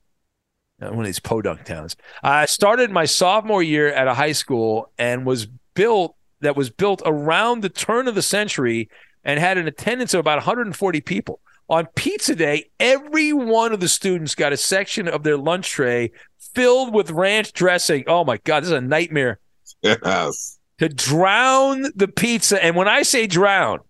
Uh, 0.81 0.89
one 0.89 1.01
of 1.01 1.07
these 1.07 1.21
podunk 1.21 1.65
towns. 1.65 1.97
I 2.23 2.47
started 2.47 2.91
my 2.91 3.05
sophomore 3.05 3.63
year 3.63 3.89
at 3.89 4.09
a 4.09 4.15
high 4.15 4.33
school 4.33 4.91
and 4.99 5.27
was 5.27 5.47
built 5.75 6.17
that 6.41 6.57
was 6.57 6.71
built 6.71 7.03
around 7.05 7.63
the 7.63 7.69
turn 7.69 8.09
of 8.09 8.15
the 8.15 8.23
century 8.23 8.89
and 9.25 9.39
had 9.39 9.59
an 9.59 9.67
attendance 9.67 10.15
of 10.15 10.21
about 10.21 10.39
140 10.39 11.01
people. 11.03 11.41
On 11.69 11.87
pizza 11.95 12.35
day, 12.35 12.71
every 12.81 13.33
one 13.33 13.73
of 13.73 13.81
the 13.81 13.89
students 13.89 14.35
got 14.35 14.53
a 14.53 14.57
section 14.57 15.07
of 15.07 15.23
their 15.23 15.37
lunch 15.37 15.71
tray 15.71 16.11
filled 16.55 16.95
with 16.95 17.11
ranch 17.11 17.53
dressing. 17.53 18.05
Oh 18.07 18.25
my 18.25 18.39
God, 18.39 18.63
this 18.63 18.69
is 18.69 18.73
a 18.73 18.81
nightmare. 18.81 19.39
Yes. 19.83 20.59
To 20.79 20.89
drown 20.89 21.85
the 21.95 22.09
pizza. 22.09 22.63
And 22.63 22.75
when 22.75 22.89
I 22.89 23.03
say 23.03 23.27
drown, 23.27 23.81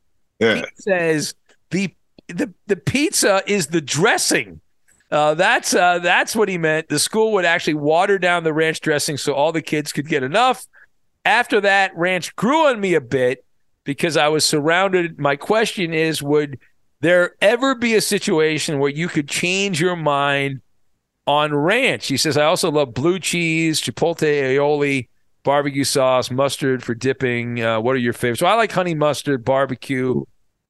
Yeah. 0.41 0.65
Says 0.75 1.35
the 1.71 1.95
the 2.29 2.53
the 2.67 2.77
pizza 2.77 3.43
is 3.47 3.69
the 3.69 3.81
dressing. 3.81 4.61
Uh, 5.11 5.35
that's 5.35 5.75
uh, 5.75 5.99
that's 5.99 6.37
what 6.37 6.49
he 6.49 6.57
meant. 6.57 6.89
The 6.89 6.99
school 6.99 7.33
would 7.33 7.45
actually 7.45 7.75
water 7.75 8.19
down 8.19 8.45
the 8.45 8.53
ranch 8.53 8.81
dressing 8.81 9.17
so 9.17 9.33
all 9.33 9.51
the 9.51 9.63
kids 9.63 9.93
could 9.93 10.09
get 10.09 10.23
enough. 10.23 10.65
After 11.25 11.61
that, 11.63 11.97
ranch 11.97 12.35
grew 12.37 12.69
on 12.69 12.81
me 12.81 12.95
a 12.95 13.01
bit 13.01 13.45
because 13.85 14.17
I 14.17 14.29
was 14.29 14.47
surrounded. 14.47 15.19
My 15.19 15.37
question 15.37 15.93
is, 15.93 16.23
would 16.23 16.59
there 17.01 17.35
ever 17.41 17.75
be 17.75 17.95
a 17.95 18.01
situation 18.01 18.79
where 18.79 18.91
you 18.91 19.09
could 19.09 19.29
change 19.29 19.81
your 19.81 19.97
mind 19.97 20.61
on 21.27 21.55
ranch? 21.55 22.07
He 22.07 22.17
says, 22.17 22.37
I 22.37 22.45
also 22.45 22.71
love 22.71 22.95
blue 22.95 23.19
cheese, 23.19 23.81
chipotle 23.81 24.29
aioli, 24.29 25.09
barbecue 25.43 25.85
sauce, 25.85 26.31
mustard 26.31 26.85
for 26.85 26.95
dipping. 26.95 27.61
Uh, 27.61 27.81
what 27.81 27.97
are 27.97 27.99
your 27.99 28.13
favorites? 28.13 28.41
So 28.41 28.47
I 28.47 28.55
like 28.55 28.71
honey 28.73 28.95
mustard, 28.95 29.45
barbecue. 29.45 30.23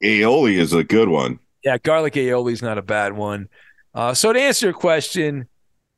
Aioli 0.03 0.57
is 0.57 0.73
a 0.73 0.83
good 0.83 1.09
one. 1.09 1.39
Yeah, 1.63 1.77
garlic 1.77 2.15
aioli 2.15 2.53
is 2.53 2.63
not 2.63 2.79
a 2.79 2.83
bad 2.83 3.13
one. 3.13 3.49
Uh, 3.95 4.15
so 4.15 4.33
to 4.33 4.41
answer 4.41 4.67
your 4.67 4.75
question, 4.75 5.49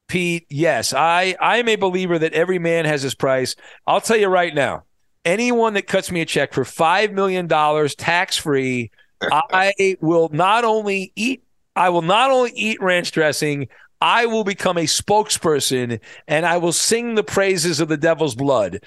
Pete, 0.08 0.46
yes, 0.50 0.92
I 0.92 1.36
I'm 1.40 1.68
a 1.68 1.76
believer 1.76 2.18
that 2.18 2.32
every 2.32 2.58
man 2.58 2.84
has 2.84 3.02
his 3.02 3.14
price. 3.14 3.56
I'll 3.86 4.00
tell 4.00 4.16
you 4.16 4.28
right 4.28 4.54
now, 4.54 4.84
anyone 5.24 5.74
that 5.74 5.86
cuts 5.86 6.10
me 6.10 6.20
a 6.20 6.26
check 6.26 6.52
for 6.52 6.64
five 6.64 7.12
million 7.12 7.46
dollars 7.46 7.94
tax 7.94 8.36
free, 8.36 8.90
I 9.30 9.96
will 10.00 10.28
not 10.32 10.64
only 10.64 11.12
eat 11.16 11.44
I 11.74 11.88
will 11.88 12.02
not 12.02 12.30
only 12.30 12.52
eat 12.54 12.80
ranch 12.82 13.12
dressing. 13.12 13.68
I 14.00 14.26
will 14.26 14.42
become 14.42 14.78
a 14.78 14.84
spokesperson 14.84 16.00
and 16.26 16.44
I 16.44 16.56
will 16.56 16.72
sing 16.72 17.14
the 17.14 17.22
praises 17.22 17.78
of 17.78 17.88
the 17.88 17.96
devil's 17.96 18.34
blood. 18.34 18.80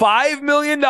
$5 0.00 0.40
million. 0.40 0.80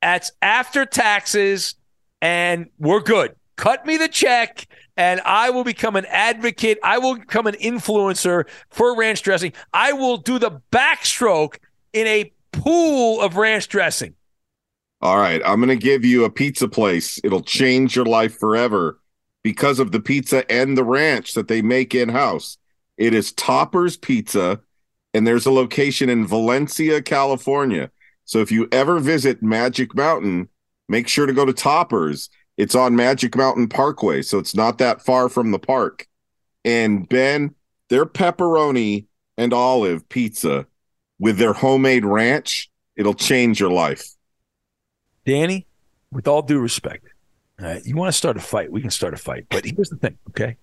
That's 0.00 0.30
after 0.40 0.86
taxes. 0.86 1.74
And 2.22 2.68
we're 2.78 3.00
good. 3.00 3.34
Cut 3.56 3.84
me 3.84 3.96
the 3.96 4.08
check 4.08 4.68
and 4.98 5.20
I 5.24 5.50
will 5.50 5.62
become 5.62 5.94
an 5.94 6.06
advocate. 6.06 6.78
I 6.82 6.98
will 6.98 7.14
become 7.14 7.46
an 7.46 7.54
influencer 7.54 8.46
for 8.68 8.96
ranch 8.96 9.22
dressing. 9.22 9.52
I 9.72 9.92
will 9.92 10.16
do 10.16 10.40
the 10.40 10.60
backstroke 10.72 11.58
in 11.92 12.06
a 12.08 12.32
pool 12.50 13.20
of 13.20 13.36
ranch 13.36 13.68
dressing. 13.68 14.14
All 15.00 15.16
right, 15.16 15.40
I'm 15.46 15.60
going 15.60 15.68
to 15.68 15.76
give 15.76 16.04
you 16.04 16.24
a 16.24 16.30
pizza 16.30 16.66
place. 16.66 17.20
It'll 17.22 17.42
change 17.42 17.94
your 17.94 18.04
life 18.04 18.36
forever 18.36 18.98
because 19.44 19.78
of 19.78 19.92
the 19.92 20.00
pizza 20.00 20.50
and 20.50 20.76
the 20.76 20.82
ranch 20.82 21.34
that 21.34 21.46
they 21.46 21.62
make 21.62 21.94
in 21.94 22.08
house. 22.08 22.58
It 22.96 23.14
is 23.14 23.32
Topper's 23.32 23.96
Pizza, 23.96 24.60
and 25.14 25.24
there's 25.24 25.46
a 25.46 25.52
location 25.52 26.10
in 26.10 26.26
Valencia, 26.26 27.00
California. 27.00 27.92
So 28.24 28.40
if 28.40 28.50
you 28.50 28.66
ever 28.72 28.98
visit 28.98 29.40
Magic 29.44 29.94
Mountain, 29.94 30.48
make 30.88 31.06
sure 31.06 31.26
to 31.26 31.32
go 31.32 31.44
to 31.44 31.52
Topper's. 31.52 32.28
It's 32.58 32.74
on 32.74 32.94
Magic 32.96 33.34
Mountain 33.36 33.68
Parkway, 33.68 34.20
so 34.20 34.38
it's 34.38 34.54
not 34.54 34.76
that 34.78 35.00
far 35.00 35.30
from 35.30 35.52
the 35.52 35.58
park. 35.58 36.06
And 36.64 37.08
Ben, 37.08 37.54
their 37.88 38.04
pepperoni 38.04 39.06
and 39.38 39.54
olive 39.54 40.06
pizza 40.08 40.66
with 41.18 41.38
their 41.38 41.52
homemade 41.52 42.04
ranch, 42.04 42.70
it'll 42.96 43.14
change 43.14 43.60
your 43.60 43.70
life. 43.70 44.10
Danny, 45.24 45.66
with 46.10 46.26
all 46.26 46.42
due 46.42 46.58
respect, 46.58 47.06
you 47.84 47.94
want 47.94 48.08
to 48.08 48.16
start 48.16 48.36
a 48.36 48.40
fight, 48.40 48.72
we 48.72 48.80
can 48.80 48.90
start 48.90 49.14
a 49.14 49.18
fight. 49.18 49.46
But 49.48 49.64
here's 49.64 49.88
the 49.88 49.96
thing, 49.96 50.18
okay? 50.30 50.56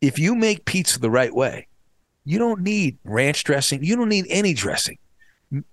If 0.00 0.18
you 0.18 0.34
make 0.34 0.64
pizza 0.64 1.00
the 1.00 1.10
right 1.10 1.34
way, 1.34 1.66
you 2.24 2.38
don't 2.38 2.62
need 2.62 2.98
ranch 3.04 3.42
dressing. 3.42 3.82
You 3.82 3.96
don't 3.96 4.08
need 4.08 4.26
any 4.28 4.54
dressing. 4.54 4.98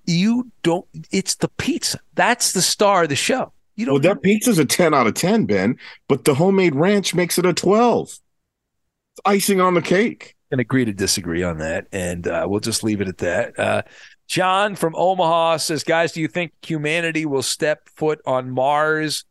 You 0.05 0.51
don't. 0.63 0.85
It's 1.11 1.35
the 1.35 1.47
pizza. 1.47 1.99
That's 2.15 2.53
the 2.53 2.61
star 2.61 3.03
of 3.03 3.09
the 3.09 3.15
show. 3.15 3.53
You 3.81 3.87
don't. 3.87 3.93
Well, 3.93 4.13
that 4.13 4.21
pizza's 4.21 4.59
a 4.59 4.65
ten 4.65 4.93
out 4.93 5.07
of 5.07 5.15
ten, 5.15 5.45
Ben. 5.45 5.75
But 6.07 6.25
the 6.25 6.35
homemade 6.35 6.75
ranch 6.75 7.15
makes 7.15 7.39
it 7.39 7.47
a 7.47 7.53
twelve. 7.53 8.09
It's 8.09 9.21
icing 9.25 9.59
on 9.59 9.73
the 9.73 9.81
cake. 9.81 10.35
Can 10.51 10.59
agree 10.59 10.85
to 10.85 10.93
disagree 10.93 11.41
on 11.41 11.57
that, 11.57 11.87
and 11.91 12.27
uh, 12.27 12.45
we'll 12.47 12.59
just 12.59 12.83
leave 12.83 13.01
it 13.01 13.07
at 13.07 13.17
that. 13.17 13.57
Uh, 13.57 13.81
John 14.27 14.75
from 14.75 14.93
Omaha 14.95 15.57
says, 15.57 15.83
"Guys, 15.83 16.11
do 16.11 16.21
you 16.21 16.27
think 16.27 16.51
humanity 16.61 17.25
will 17.25 17.41
step 17.41 17.89
foot 17.95 18.21
on 18.23 18.51
Mars 18.51 19.25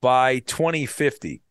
by 0.00 0.38
2050?" 0.38 1.42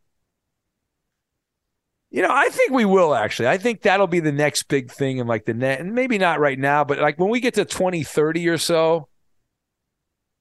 You 2.09 2.21
know, 2.23 2.31
I 2.31 2.49
think 2.49 2.71
we 2.71 2.85
will 2.85 3.13
actually. 3.13 3.47
I 3.47 3.59
think 3.59 3.83
that'll 3.83 4.07
be 4.07 4.21
the 4.21 4.31
next 4.31 4.63
big 4.63 4.91
thing 4.91 5.19
in 5.19 5.27
like 5.27 5.45
the 5.45 5.53
net, 5.53 5.81
and 5.81 5.93
maybe 5.93 6.17
not 6.17 6.39
right 6.39 6.57
now, 6.57 6.83
but 6.83 6.97
like 6.97 7.19
when 7.19 7.29
we 7.29 7.39
get 7.39 7.53
to 7.55 7.65
2030 7.65 8.47
or 8.49 8.57
so, 8.57 9.07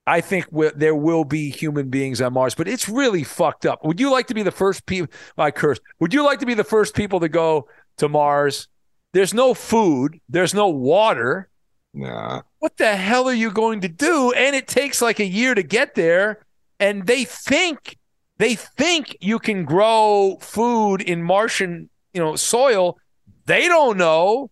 I 0.07 0.21
think 0.21 0.47
there 0.75 0.95
will 0.95 1.25
be 1.25 1.51
human 1.51 1.89
beings 1.89 2.21
on 2.21 2.33
Mars. 2.33 2.55
But 2.55 2.69
it's 2.69 2.89
really 2.89 3.23
fucked 3.23 3.67
up. 3.67 3.85
Would 3.85 4.01
you 4.01 4.11
like 4.11 4.27
to 4.29 4.35
be 4.35 4.43
the 4.43 4.51
first 4.51 4.87
people? 4.87 5.15
My 5.37 5.51
curse. 5.51 5.79
Would 6.01 6.13
you 6.13 6.25
like 6.25 6.41
to 6.41 6.47
be 6.47 6.55
the 6.55 6.65
first 6.65 6.95
people 6.95 7.21
to 7.21 7.29
go 7.29 7.69
to 7.99 8.09
Mars? 8.09 8.69
There's 9.13 9.33
no 9.33 9.55
food. 9.55 10.21
There's 10.29 10.55
no 10.55 10.69
water. 10.69 11.49
Nah. 11.95 12.43
What 12.59 12.79
the 12.79 12.97
hell 12.97 13.29
are 13.29 13.35
you 13.35 13.51
going 13.51 13.83
to 13.83 13.89
do? 13.89 14.33
And 14.33 14.57
it 14.57 14.67
takes 14.67 15.03
like 15.03 15.21
a 15.21 15.25
year 15.25 15.55
to 15.55 15.63
get 15.63 15.95
there. 15.95 16.45
And 16.81 17.07
they 17.07 17.25
think 17.25 17.99
they 18.39 18.57
think 18.57 19.17
you 19.21 19.39
can 19.39 19.65
grow 19.65 20.37
food 20.41 21.01
in 21.01 21.23
Martian, 21.23 21.91
you 22.13 22.21
know, 22.21 22.35
soil. 22.35 22.99
They 23.47 23.69
don't 23.69 23.97
know, 23.97 24.51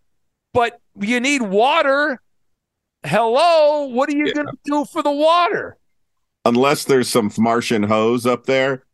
but 0.53 0.79
you 1.01 1.19
need 1.19 1.43
water. 1.43 2.21
Hello, 3.05 3.87
what 3.87 4.09
are 4.09 4.17
you 4.17 4.27
yeah. 4.27 4.33
going 4.35 4.47
to 4.47 4.59
do 4.65 4.85
for 4.85 5.03
the 5.03 5.11
water? 5.11 5.79
Unless 6.45 6.85
there's 6.85 7.09
some 7.09 7.31
Martian 7.39 7.83
hose 7.83 8.27
up 8.27 8.47
there, 8.47 8.85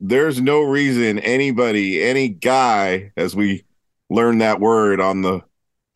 there's 0.00 0.40
no 0.40 0.60
reason 0.60 1.18
anybody, 1.20 2.02
any 2.02 2.28
guy, 2.28 3.12
as 3.16 3.34
we 3.34 3.64
learned 4.10 4.40
that 4.40 4.60
word 4.60 5.00
on 5.00 5.22
the 5.22 5.40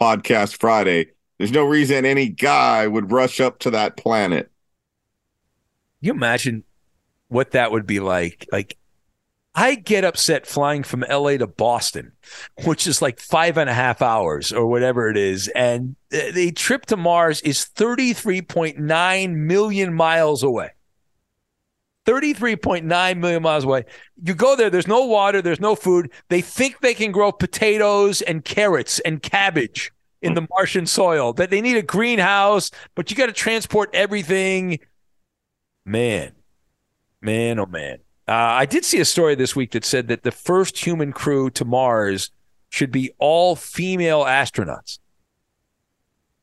podcast 0.00 0.58
Friday, 0.58 1.08
there's 1.38 1.52
no 1.52 1.64
reason 1.64 2.04
any 2.04 2.28
guy 2.28 2.86
would 2.86 3.12
rush 3.12 3.40
up 3.40 3.58
to 3.60 3.70
that 3.70 3.96
planet. 3.96 4.50
You 6.00 6.12
imagine 6.12 6.64
what 7.28 7.50
that 7.50 7.70
would 7.70 7.86
be 7.86 8.00
like. 8.00 8.46
Like, 8.50 8.77
I 9.58 9.74
get 9.74 10.04
upset 10.04 10.46
flying 10.46 10.84
from 10.84 11.04
LA 11.10 11.36
to 11.38 11.48
Boston, 11.48 12.12
which 12.64 12.86
is 12.86 13.02
like 13.02 13.18
five 13.18 13.58
and 13.58 13.68
a 13.68 13.74
half 13.74 14.00
hours 14.00 14.52
or 14.52 14.66
whatever 14.66 15.10
it 15.10 15.16
is. 15.16 15.48
And 15.48 15.96
the 16.10 16.52
trip 16.52 16.86
to 16.86 16.96
Mars 16.96 17.40
is 17.40 17.68
33.9 17.74 19.34
million 19.34 19.94
miles 19.94 20.44
away. 20.44 20.70
33.9 22.06 23.18
million 23.18 23.42
miles 23.42 23.64
away. 23.64 23.84
You 24.22 24.34
go 24.36 24.54
there, 24.54 24.70
there's 24.70 24.86
no 24.86 25.04
water, 25.06 25.42
there's 25.42 25.58
no 25.58 25.74
food. 25.74 26.12
They 26.28 26.40
think 26.40 26.78
they 26.78 26.94
can 26.94 27.10
grow 27.10 27.32
potatoes 27.32 28.22
and 28.22 28.44
carrots 28.44 29.00
and 29.00 29.20
cabbage 29.20 29.90
in 30.22 30.34
the 30.34 30.46
Martian 30.50 30.86
soil, 30.86 31.32
that 31.32 31.50
they 31.50 31.60
need 31.60 31.76
a 31.76 31.82
greenhouse, 31.82 32.70
but 32.94 33.10
you 33.10 33.16
got 33.16 33.26
to 33.26 33.32
transport 33.32 33.90
everything. 33.92 34.78
Man, 35.84 36.32
Man, 37.20 37.58
oh 37.58 37.66
man. 37.66 37.98
Uh, 38.28 38.32
I 38.32 38.66
did 38.66 38.84
see 38.84 39.00
a 39.00 39.06
story 39.06 39.34
this 39.34 39.56
week 39.56 39.70
that 39.70 39.86
said 39.86 40.08
that 40.08 40.22
the 40.22 40.30
first 40.30 40.78
human 40.78 41.12
crew 41.12 41.48
to 41.50 41.64
Mars 41.64 42.30
should 42.68 42.92
be 42.92 43.10
all 43.18 43.56
female 43.56 44.24
astronauts. 44.24 44.98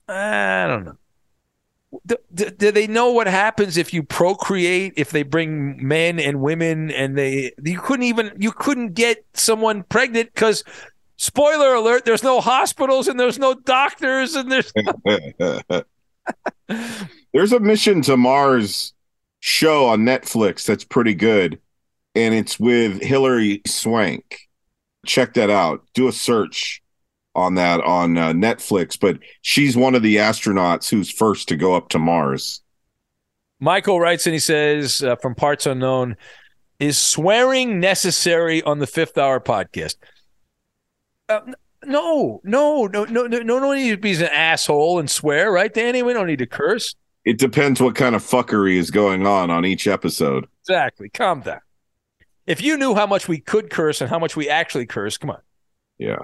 I 0.07 0.65
don't 0.67 0.85
know. 0.85 0.97
Do, 2.05 2.17
do, 2.33 2.49
do, 2.49 2.71
they 2.71 2.87
know 2.87 3.11
what 3.11 3.27
happens 3.27 3.77
if 3.77 3.93
you 3.93 4.03
procreate 4.03 4.93
if 4.97 5.11
they 5.11 5.23
bring 5.23 5.87
men 5.87 6.19
and 6.19 6.41
women 6.41 6.91
and 6.91 7.17
they 7.17 7.53
you 7.63 7.79
couldn't 7.79 8.03
even 8.03 8.33
you 8.37 8.51
couldn't 8.51 8.95
get 8.95 9.23
someone 9.33 9.83
pregnant 9.83 10.33
because 10.33 10.65
spoiler 11.15 11.73
alert 11.73 12.03
there's 12.03 12.21
no 12.21 12.41
hospitals 12.41 13.07
and 13.07 13.17
there's 13.17 13.39
no 13.39 13.53
doctors 13.53 14.35
and 14.35 14.51
there's 14.51 14.73
there's 17.33 17.53
a 17.53 17.59
mission 17.61 18.01
to 18.01 18.17
mars 18.17 18.93
show 19.45 19.85
on 19.85 19.99
Netflix 20.01 20.65
that's 20.65 20.83
pretty 20.83 21.13
good, 21.13 21.59
and 22.15 22.33
it's 22.33 22.59
with 22.59 23.01
Hilary 23.01 23.61
Swank. 23.67 24.39
Check 25.05 25.33
that 25.35 25.49
out. 25.49 25.83
Do 25.93 26.07
a 26.07 26.11
search 26.11 26.81
on 27.35 27.55
that 27.55 27.81
on 27.81 28.17
uh, 28.17 28.31
Netflix. 28.31 28.99
But 28.99 29.19
she's 29.41 29.77
one 29.77 29.93
of 29.93 30.01
the 30.01 30.15
astronauts 30.15 30.89
who's 30.89 31.11
first 31.11 31.47
to 31.49 31.55
go 31.55 31.75
up 31.75 31.89
to 31.89 31.99
Mars. 31.99 32.61
Michael 33.59 33.99
writes 33.99 34.25
and 34.25 34.33
he 34.33 34.39
says 34.39 35.01
uh, 35.03 35.15
from 35.17 35.35
Parts 35.35 35.65
Unknown, 35.65 36.17
is 36.79 36.97
swearing 36.97 37.79
necessary 37.79 38.61
on 38.63 38.79
the 38.79 38.87
Fifth 38.87 39.17
Hour 39.17 39.39
podcast? 39.39 39.95
Uh, 41.29 41.39
no, 41.85 42.41
no, 42.43 42.87
no, 42.87 43.05
no, 43.05 43.27
no, 43.27 43.39
no, 43.39 43.59
no 43.59 43.73
need 43.73 43.91
to 43.91 43.97
be 43.97 44.13
an 44.15 44.23
asshole 44.23 44.99
and 44.99 45.09
swear, 45.09 45.51
right, 45.51 45.73
Danny? 45.73 46.03
We 46.03 46.13
don't 46.13 46.27
need 46.27 46.39
to 46.39 46.45
curse. 46.45 46.95
It 47.23 47.37
depends 47.37 47.81
what 47.81 47.95
kind 47.95 48.15
of 48.15 48.23
fuckery 48.23 48.75
is 48.75 48.91
going 48.91 49.25
on 49.25 49.49
on 49.49 49.65
each 49.65 49.87
episode. 49.87 50.47
Exactly. 50.63 51.09
Calm 51.09 51.41
down. 51.41 51.59
If 52.47 52.61
you 52.61 52.77
knew 52.77 52.93
how 52.93 53.07
much 53.07 53.27
we 53.27 53.39
could 53.39 53.69
curse 53.69 54.01
and 54.01 54.09
how 54.09 54.19
much 54.19 54.35
we 54.35 54.49
actually 54.49 54.85
curse, 54.85 55.17
come 55.17 55.31
on. 55.31 55.41
Yeah. 55.97 56.17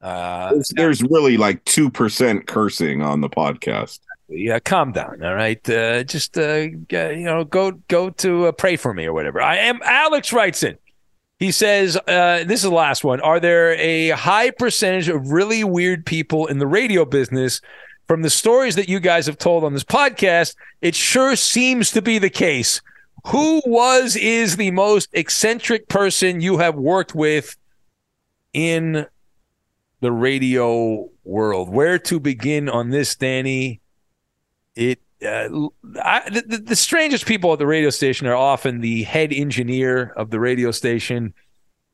Uh, 0.00 0.50
there's, 0.52 0.68
there's 0.74 1.02
really 1.02 1.36
like 1.36 1.64
2% 1.64 2.46
cursing 2.46 3.02
on 3.02 3.20
the 3.20 3.28
podcast. 3.28 4.00
Yeah, 4.28 4.58
calm 4.58 4.92
down. 4.92 5.22
All 5.22 5.34
right. 5.34 5.68
Uh, 5.68 6.04
just, 6.04 6.38
uh, 6.38 6.66
you 6.90 7.24
know, 7.24 7.44
go 7.44 7.72
go 7.88 8.10
to 8.10 8.46
uh, 8.46 8.52
pray 8.52 8.76
for 8.76 8.92
me 8.92 9.06
or 9.06 9.12
whatever. 9.12 9.40
I 9.40 9.56
am 9.56 9.80
Alex 9.82 10.30
Wrightson. 10.30 10.76
He 11.38 11.50
says, 11.52 11.96
uh, 11.96 12.44
this 12.46 12.60
is 12.60 12.62
the 12.62 12.70
last 12.70 13.04
one. 13.04 13.20
Are 13.20 13.40
there 13.40 13.74
a 13.74 14.10
high 14.10 14.50
percentage 14.50 15.08
of 15.08 15.30
really 15.30 15.64
weird 15.64 16.04
people 16.04 16.46
in 16.46 16.58
the 16.58 16.66
radio 16.66 17.04
business 17.04 17.60
from 18.08 18.22
the 18.22 18.30
stories 18.30 18.74
that 18.74 18.88
you 18.88 18.98
guys 18.98 19.26
have 19.26 19.38
told 19.38 19.62
on 19.62 19.74
this 19.74 19.84
podcast, 19.84 20.56
it 20.80 20.94
sure 20.94 21.36
seems 21.36 21.90
to 21.92 22.02
be 22.02 22.18
the 22.18 22.30
case. 22.30 22.80
Who 23.26 23.62
was, 23.66 24.16
is 24.16 24.56
the 24.56 24.70
most 24.70 25.08
eccentric 25.12 25.88
person 25.88 26.40
you 26.40 26.58
have 26.58 26.76
worked 26.76 27.14
with 27.14 27.56
in 28.52 29.06
the 30.00 30.12
radio 30.12 31.08
world? 31.24 31.68
Where 31.68 31.98
to 31.98 32.20
begin 32.20 32.68
on 32.68 32.90
this, 32.90 33.14
Danny? 33.16 33.80
It 34.74 35.00
uh, 35.24 35.48
I, 36.00 36.30
the, 36.30 36.62
the, 36.64 36.76
strangest 36.76 37.26
people 37.26 37.52
at 37.52 37.58
the 37.58 37.66
radio 37.66 37.90
station 37.90 38.28
are 38.28 38.36
often 38.36 38.80
the 38.80 39.02
head 39.02 39.32
engineer 39.32 40.12
of 40.16 40.30
the 40.30 40.38
radio 40.38 40.70
station. 40.70 41.34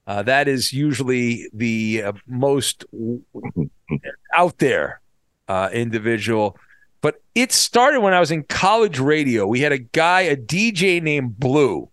Uh, 0.06 0.22
that 0.22 0.46
is 0.46 0.74
usually 0.74 1.48
the 1.54 2.02
uh, 2.02 2.12
most 2.26 2.84
out 4.34 4.58
there 4.58 5.00
uh, 5.48 5.70
individual. 5.72 6.58
But 7.04 7.20
it 7.34 7.52
started 7.52 8.00
when 8.00 8.14
I 8.14 8.20
was 8.20 8.30
in 8.30 8.44
college 8.44 8.98
radio. 8.98 9.46
We 9.46 9.60
had 9.60 9.72
a 9.72 9.78
guy, 9.78 10.22
a 10.22 10.38
DJ 10.38 11.02
named 11.02 11.38
Blue. 11.38 11.90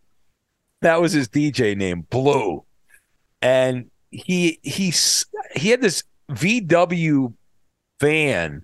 That 0.79 1.01
was 1.01 1.11
his 1.11 1.27
DJ 1.27 1.75
name, 1.75 2.07
Blue. 2.09 2.63
And 3.41 3.91
he 4.09 4.59
he 4.63 4.93
he 5.53 5.69
had 5.69 5.81
this 5.81 6.03
VW 6.29 7.33
van 7.99 8.63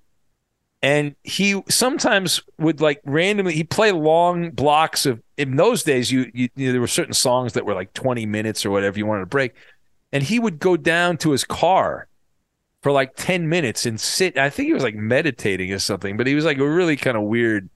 and 0.80 1.14
he 1.22 1.62
sometimes 1.68 2.40
would 2.58 2.80
like 2.80 3.02
randomly 3.04 3.52
he 3.52 3.62
play 3.62 3.92
long 3.92 4.50
blocks 4.50 5.04
of 5.04 5.20
in 5.36 5.54
those 5.56 5.82
days 5.82 6.10
you, 6.10 6.30
you, 6.32 6.48
you 6.56 6.68
know, 6.68 6.72
there 6.72 6.80
were 6.80 6.86
certain 6.86 7.12
songs 7.12 7.52
that 7.52 7.66
were 7.66 7.74
like 7.74 7.92
20 7.92 8.24
minutes 8.24 8.64
or 8.64 8.70
whatever 8.70 8.98
you 8.98 9.04
wanted 9.04 9.20
to 9.20 9.26
break 9.26 9.52
and 10.12 10.22
he 10.22 10.38
would 10.38 10.58
go 10.58 10.78
down 10.78 11.18
to 11.18 11.30
his 11.30 11.44
car 11.44 12.07
for 12.82 12.92
like 12.92 13.14
10 13.16 13.48
minutes 13.48 13.86
and 13.86 14.00
sit 14.00 14.38
i 14.38 14.48
think 14.50 14.66
he 14.68 14.72
was 14.72 14.82
like 14.84 14.94
meditating 14.94 15.72
or 15.72 15.78
something 15.78 16.16
but 16.16 16.26
he 16.26 16.34
was 16.34 16.44
like 16.44 16.58
a 16.58 16.68
really 16.68 16.96
kind 16.96 17.16
of 17.16 17.24
weird 17.24 17.68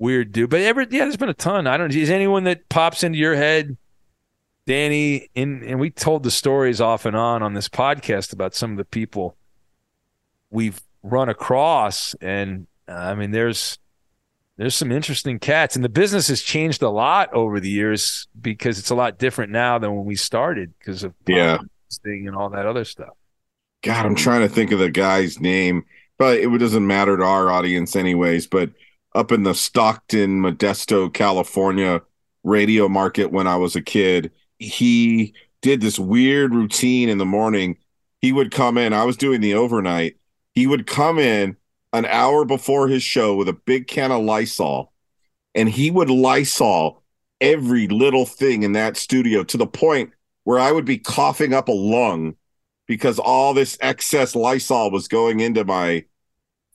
weird 0.00 0.30
dude. 0.32 0.48
But 0.50 0.60
ever 0.60 0.82
yeah 0.82 1.04
there's 1.04 1.16
been 1.16 1.28
a 1.28 1.34
ton. 1.34 1.66
I 1.66 1.76
don't 1.76 1.92
is 1.94 2.08
anyone 2.10 2.44
that 2.44 2.68
pops 2.68 3.02
into 3.02 3.18
your 3.18 3.34
head 3.34 3.76
danny 4.66 5.28
in 5.34 5.64
and 5.64 5.80
we 5.80 5.90
told 5.90 6.22
the 6.22 6.30
stories 6.30 6.80
off 6.80 7.04
and 7.06 7.16
on 7.16 7.42
on 7.42 7.54
this 7.54 7.68
podcast 7.68 8.32
about 8.32 8.54
some 8.54 8.70
of 8.72 8.76
the 8.76 8.84
people 8.84 9.36
we've 10.50 10.80
run 11.02 11.28
across. 11.28 12.14
And 12.20 12.66
uh, 12.88 12.92
i 12.92 13.14
mean 13.14 13.30
there's 13.32 13.78
there's 14.56 14.74
some 14.76 14.90
interesting 14.92 15.38
cats. 15.38 15.74
And 15.76 15.84
the 15.84 15.88
business 15.88 16.28
has 16.28 16.42
changed 16.42 16.82
a 16.82 16.90
lot 16.90 17.32
over 17.32 17.58
the 17.60 17.70
years 17.70 18.26
because 18.40 18.78
it's 18.78 18.90
a 18.90 18.94
lot 18.94 19.16
different 19.18 19.52
now 19.52 19.78
than 19.78 19.94
when 19.96 20.04
we 20.04 20.16
started 20.16 20.74
because 20.78 21.02
of 21.04 21.14
Yeah. 21.26 21.58
thing 22.04 22.26
and 22.28 22.36
all 22.36 22.50
that 22.50 22.66
other 22.66 22.84
stuff 22.84 23.14
God, 23.82 24.06
I'm 24.06 24.14
trying 24.14 24.40
to 24.40 24.48
think 24.48 24.72
of 24.72 24.78
the 24.78 24.90
guy's 24.90 25.40
name, 25.40 25.84
but 26.18 26.38
it 26.38 26.48
doesn't 26.58 26.86
matter 26.86 27.16
to 27.16 27.22
our 27.22 27.50
audience, 27.50 27.94
anyways. 27.94 28.46
But 28.46 28.70
up 29.14 29.30
in 29.30 29.44
the 29.44 29.54
Stockton, 29.54 30.40
Modesto, 30.40 31.12
California 31.12 32.02
radio 32.42 32.88
market 32.88 33.30
when 33.30 33.46
I 33.46 33.56
was 33.56 33.76
a 33.76 33.82
kid, 33.82 34.32
he 34.58 35.32
did 35.62 35.80
this 35.80 35.98
weird 35.98 36.54
routine 36.54 37.08
in 37.08 37.18
the 37.18 37.26
morning. 37.26 37.76
He 38.20 38.32
would 38.32 38.50
come 38.50 38.78
in, 38.78 38.92
I 38.92 39.04
was 39.04 39.16
doing 39.16 39.40
the 39.40 39.54
overnight. 39.54 40.16
He 40.54 40.66
would 40.66 40.86
come 40.86 41.18
in 41.18 41.56
an 41.92 42.04
hour 42.06 42.44
before 42.44 42.88
his 42.88 43.02
show 43.02 43.36
with 43.36 43.48
a 43.48 43.52
big 43.52 43.86
can 43.86 44.10
of 44.10 44.22
Lysol, 44.22 44.92
and 45.54 45.68
he 45.68 45.90
would 45.90 46.10
Lysol 46.10 47.02
every 47.40 47.86
little 47.86 48.26
thing 48.26 48.64
in 48.64 48.72
that 48.72 48.96
studio 48.96 49.44
to 49.44 49.56
the 49.56 49.66
point 49.66 50.10
where 50.42 50.58
I 50.58 50.72
would 50.72 50.84
be 50.84 50.98
coughing 50.98 51.54
up 51.54 51.68
a 51.68 51.72
lung 51.72 52.34
because 52.88 53.20
all 53.20 53.54
this 53.54 53.78
excess 53.80 54.34
Lysol 54.34 54.90
was 54.90 55.06
going 55.06 55.38
into 55.38 55.64
my 55.64 56.04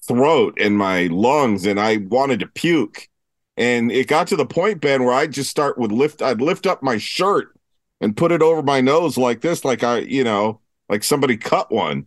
throat 0.07 0.57
and 0.61 0.77
my 0.77 1.07
lungs 1.07 1.65
and 1.65 1.79
I 1.79 1.97
wanted 1.97 2.39
to 2.39 2.47
puke. 2.47 3.09
And 3.57 3.91
it 3.91 4.07
got 4.07 4.27
to 4.27 4.35
the 4.35 4.45
point, 4.45 4.79
Ben, 4.79 5.03
where 5.03 5.13
I'd 5.13 5.33
just 5.33 5.49
start 5.49 5.77
with 5.77 5.91
lift, 5.91 6.21
I'd 6.21 6.39
lift 6.39 6.65
up 6.65 6.81
my 6.81 6.97
shirt 6.97 7.57
and 7.99 8.15
put 8.15 8.31
it 8.31 8.41
over 8.41 8.61
my 8.61 8.79
nose 8.79 9.17
like 9.17 9.41
this, 9.41 9.65
like 9.65 9.83
I, 9.83 9.99
you 9.99 10.23
know, 10.23 10.61
like 10.87 11.03
somebody 11.03 11.35
cut 11.35 11.71
one. 11.71 12.05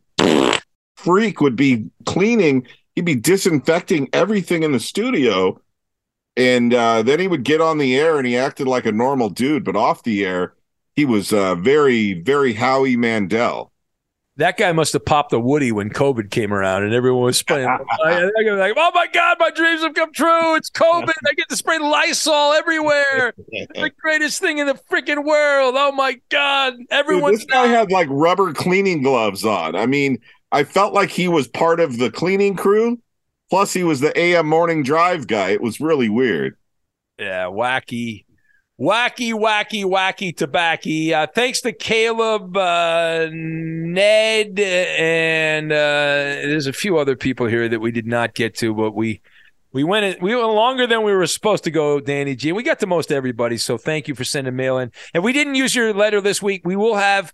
Freak 0.97 1.41
would 1.41 1.57
be 1.57 1.91
cleaning, 2.07 2.67
he'd 2.95 3.05
be 3.05 3.15
disinfecting 3.15 4.09
everything 4.13 4.63
in 4.63 4.73
the 4.73 4.81
studio. 4.81 5.61
And 6.37 6.75
uh, 6.75 7.03
then 7.03 7.19
he 7.19 7.29
would 7.29 7.45
get 7.45 7.61
on 7.61 7.79
the 7.79 7.97
air 7.97 8.19
and 8.19 8.27
he 8.27 8.37
acted 8.37 8.69
like 8.69 8.87
a 8.87 8.93
normal 8.93 9.31
dude, 9.31 9.65
but 9.65 9.77
off 9.77 10.03
the 10.03 10.25
air, 10.25 10.55
he 10.95 11.05
was 11.05 11.33
uh, 11.33 11.55
very, 11.55 12.15
very 12.15 12.53
Howie 12.53 12.97
Mandel. 12.97 13.73
That 14.39 14.59
guy 14.59 14.71
must 14.73 14.93
have 14.93 15.05
popped 15.05 15.33
a 15.33 15.41
Woody 15.41 15.73
when 15.73 15.89
COVID 15.89 16.31
came 16.31 16.53
around 16.53 16.85
and 16.85 16.93
everyone 16.93 17.25
was 17.25 17.39
spraying. 17.39 17.67
I, 17.67 17.79
I 18.05 18.25
was 18.25 18.33
like, 18.59 18.75
oh 18.77 18.91
my 18.95 19.07
God, 19.11 19.39
my 19.41 19.51
dreams 19.51 19.83
have 19.83 19.95
come 19.95 20.13
true. 20.13 20.57
It's 20.57 20.69
COVID. 20.69 21.15
I 21.27 21.33
get 21.33 21.49
to 21.49 21.57
spray 21.57 21.79
Lysol 21.79 22.53
everywhere. 22.53 23.33
It's 23.49 23.81
the 23.81 23.91
greatest 23.99 24.41
thing 24.41 24.59
in 24.59 24.67
the 24.67 24.79
freaking 24.91 25.25
world. 25.25 25.75
Oh 25.79 25.91
my 25.91 26.21
God. 26.29 26.75
Dude, 26.77 26.87
Everyone's 26.91 27.39
this 27.39 27.47
guy 27.47 27.67
had 27.67 27.91
like 27.91 28.09
rubber 28.11 28.53
cleaning 28.53 29.01
gloves 29.01 29.43
on. 29.43 29.75
I 29.75 29.87
mean, 29.87 30.19
I 30.53 30.65
felt 30.65 30.93
like 30.93 31.09
he 31.09 31.29
was 31.29 31.49
part 31.49 31.81
of 31.81 31.97
the 31.97 32.11
cleaning 32.11 32.57
crew. 32.57 32.99
Plus, 33.49 33.73
he 33.73 33.85
was 33.85 34.01
the 34.01 34.19
AM 34.19 34.47
morning 34.49 34.83
drive 34.83 35.29
guy. 35.29 35.51
It 35.51 35.63
was 35.63 35.81
really 35.81 36.11
weird. 36.11 36.57
Yeah, 37.19 37.45
wacky, 37.45 38.26
wacky, 38.81 39.33
wacky, 39.33 39.85
wacky 39.85 40.37
tobacco. 40.37 41.15
Uh, 41.15 41.27
thanks 41.27 41.61
to 41.63 41.73
Caleb, 41.73 42.57
uh, 42.57 43.29
Ned, 43.31 44.59
and 44.59 45.73
uh, 45.73 45.77
there's 45.77 46.67
a 46.67 46.73
few 46.73 46.99
other 46.99 47.17
people 47.17 47.47
here 47.47 47.69
that 47.69 47.81
we 47.81 47.91
did 47.91 48.07
not 48.07 48.35
get 48.35 48.55
to, 48.57 48.75
but 48.75 48.93
we 48.93 49.21
we 49.73 49.85
went 49.85 50.23
we 50.23 50.35
went 50.35 50.49
longer 50.49 50.87
than 50.87 51.03
we 51.03 51.13
were 51.13 51.27
supposed 51.27 51.65
to 51.65 51.71
go, 51.71 52.01
Danny 52.01 52.35
G. 52.35 52.53
We 52.53 52.63
got 52.63 52.81
to 52.81 52.87
most 52.87 53.13
everybody, 53.13 53.59
so 53.59 53.77
thank 53.77 54.09
you 54.09 54.15
for 54.15 54.25
sending 54.25 54.57
mail 54.57 54.79
in. 54.79 54.93
If 55.13 55.23
we 55.23 55.33
didn't 55.33 55.55
use 55.55 55.75
your 55.75 55.93
letter 55.93 56.21
this 56.21 56.43
week, 56.43 56.63
we 56.65 56.77
will 56.77 56.97
have. 56.97 57.33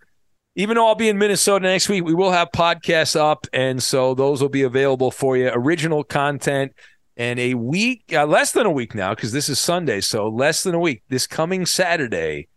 Even 0.55 0.77
though 0.77 0.87
I'll 0.87 0.95
be 0.95 1.09
in 1.09 1.17
Minnesota 1.17 1.65
next 1.65 1.89
week, 1.89 2.05
we 2.05 2.13
will 2.13 2.33
have 2.33 2.51
podcasts 2.55 3.19
up, 3.19 3.47
and 3.55 3.83
so 3.83 4.15
those 4.15 4.43
will 4.43 4.51
be 4.51 4.65
available 4.65 5.11
for 5.11 5.35
you. 5.35 5.49
Original 5.49 6.05
content, 6.05 6.75
and 7.17 7.39
a 7.39 7.55
week, 7.55 8.05
uh, 8.13 8.27
less 8.27 8.53
than 8.53 8.67
a 8.67 8.71
week 8.71 8.95
now, 8.95 9.15
because 9.15 9.33
this 9.33 9.49
is 9.49 9.59
Sunday, 9.59 10.01
so 10.01 10.29
less 10.29 10.63
than 10.63 10.75
a 10.75 10.81
week. 10.81 11.03
This 11.09 11.27
coming 11.27 11.67
Saturday, 11.67 12.49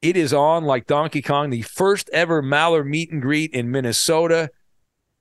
it 0.00 0.16
is 0.16 0.32
on 0.32 0.64
like 0.64 0.86
Donkey 0.86 1.22
Kong, 1.22 1.50
the 1.50 1.62
first 1.62 2.08
ever 2.12 2.42
Maller 2.42 2.86
meet 2.86 3.12
and 3.12 3.20
greet 3.20 3.52
in 3.52 3.70
Minnesota. 3.70 4.50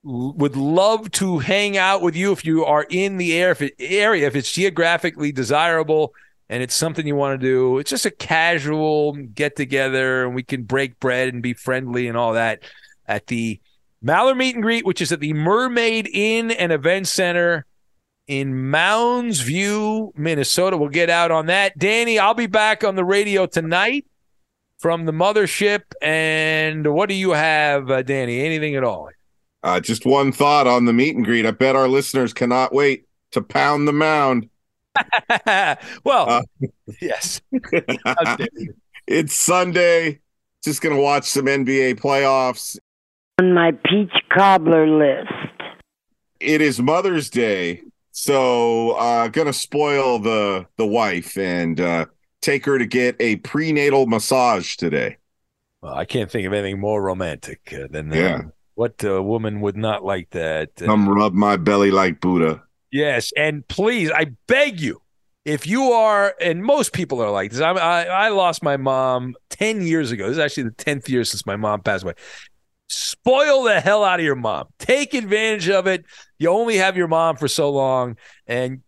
Would 0.04 0.56
love 0.56 1.12
to 1.12 1.40
hang 1.40 1.78
out 1.78 2.02
with 2.02 2.16
you 2.16 2.32
if 2.32 2.46
you 2.46 2.64
are 2.64 2.86
in 2.90 3.18
the 3.18 3.34
air, 3.38 3.52
if 3.52 3.62
it, 3.62 3.74
area, 3.80 4.28
if 4.28 4.36
it's 4.36 4.52
geographically 4.52 5.34
desirable 5.34 6.14
and 6.48 6.64
it's 6.64 6.74
something 6.74 7.06
you 7.06 7.16
want 7.16 7.40
to 7.40 7.46
do. 7.46 7.78
It's 7.78 7.92
just 7.92 8.06
a 8.06 8.12
casual 8.12 9.14
get 9.14 9.56
together, 9.56 10.26
and 10.26 10.34
we 10.34 10.44
can 10.44 10.64
break 10.64 11.00
bread 11.00 11.34
and 11.34 11.44
be 11.44 11.54
friendly 11.54 12.08
and 12.08 12.18
all 12.18 12.34
that 12.34 12.64
at 13.08 13.28
the 13.28 13.60
Maller 14.04 14.36
meet 14.36 14.56
and 14.56 14.64
greet, 14.64 14.86
which 14.86 15.02
is 15.02 15.12
at 15.12 15.20
the 15.20 15.34
Mermaid 15.34 16.10
Inn 16.12 16.52
and 16.52 16.72
Event 16.72 17.08
Center 17.08 17.66
in 18.30 18.70
Mounds 18.70 19.42
View, 19.42 20.14
Minnesota. 20.16 20.78
We'll 20.78 20.90
get 20.90 21.10
out 21.10 21.32
on 21.32 21.48
that. 21.48 21.76
Danny, 21.80 22.20
I'll 22.20 22.36
be 22.36 22.46
back 22.46 22.84
on 22.84 22.96
the 22.96 23.04
radio 23.04 23.48
tonight 23.48 24.06
from 24.78 25.06
the 25.06 25.12
mothership. 25.12 25.82
And 26.00 26.94
what 26.94 27.10
do 27.10 27.16
you 27.16 27.32
have, 27.32 27.90
uh, 27.90 28.04
Danny? 28.04 28.42
Anything 28.42 28.76
at 28.76 28.84
all? 28.84 29.10
Uh, 29.64 29.80
just 29.80 30.06
one 30.06 30.32
thought 30.32 30.68
on 30.68 30.86
the 30.86 30.94
meet 30.94 31.16
and 31.16 31.26
greet. 31.26 31.48
I 31.48 31.52
bet 31.52 31.76
our 31.76 31.88
listeners 31.88 32.32
cannot 32.32 32.72
wait 32.72 33.08
to 33.32 33.42
pound 33.42 33.88
the 33.88 33.94
mound. 33.94 34.48
well, 36.04 36.30
Uh, 36.30 36.42
yes. 37.02 37.42
it's 39.08 39.34
Sunday. 39.34 40.20
Just 40.64 40.82
going 40.82 40.96
to 40.96 41.02
watch 41.02 41.26
some 41.26 41.46
NBA 41.46 42.00
playoffs. 42.00 42.78
On 43.40 43.56
my 43.56 43.72
peach 43.86 44.14
cobbler 44.32 44.88
list. 44.88 45.34
It 46.40 46.62
is 46.62 46.80
Mother's 46.80 47.30
Day, 47.30 47.82
so 48.20 48.92
uh 48.92 49.28
gonna 49.30 49.54
spoil 49.54 50.20
the 50.20 50.68
the 50.78 50.86
wife 50.86 51.38
and 51.38 51.80
uh 51.80 52.06
take 52.42 52.66
her 52.66 52.78
to 52.78 52.86
get 52.86 53.16
a 53.20 53.38
prenatal 53.38 54.08
massage 54.08 54.76
today. 54.76 55.18
Well, 55.82 55.94
I 55.94 56.06
can't 56.06 56.30
think 56.30 56.46
of 56.46 56.54
anything 56.54 56.80
more 56.80 57.02
romantic 57.02 57.74
uh, 57.74 57.88
than 57.90 58.10
that. 58.10 58.18
Yeah. 58.18 58.42
What 58.76 59.04
uh, 59.04 59.22
woman 59.24 59.62
would 59.62 59.78
not 59.78 60.04
like 60.04 60.30
that? 60.32 60.70
Uh, 60.82 60.86
Come 60.86 61.08
rub 61.08 61.34
my 61.34 61.56
belly 61.58 61.92
like 61.92 62.20
Buddha. 62.22 62.64
Yes, 62.92 63.32
and 63.38 63.68
please, 63.68 64.12
I 64.12 64.32
beg 64.48 64.80
you, 64.82 65.02
if 65.46 65.68
you 65.68 65.92
are, 65.92 66.34
and 66.42 66.64
most 66.64 66.92
people 66.92 67.22
are 67.22 67.30
like 67.30 67.52
this. 67.52 67.62
I, 67.62 67.72
I 67.72 68.04
I 68.04 68.30
lost 68.30 68.64
my 68.64 68.78
mom 68.78 69.36
ten 69.50 69.82
years 69.82 70.12
ago. 70.12 70.28
This 70.28 70.34
is 70.34 70.40
actually 70.40 70.64
the 70.64 70.72
tenth 70.72 71.08
year 71.08 71.24
since 71.24 71.46
my 71.46 71.56
mom 71.56 71.82
passed 71.82 72.04
away. 72.04 72.14
Spoil 72.90 73.64
the 73.64 73.80
hell 73.80 74.04
out 74.04 74.20
of 74.20 74.26
your 74.26 74.36
mom. 74.36 74.68
Take 74.80 75.14
advantage 75.14 75.70
of 75.70 75.88
it. 75.88 76.06
You 76.38 76.50
only 76.50 76.78
have 76.78 76.98
your 76.98 77.08
mom 77.08 77.38
for 77.38 77.48
so 77.48 77.70
long, 77.70 78.18
and 78.48 78.82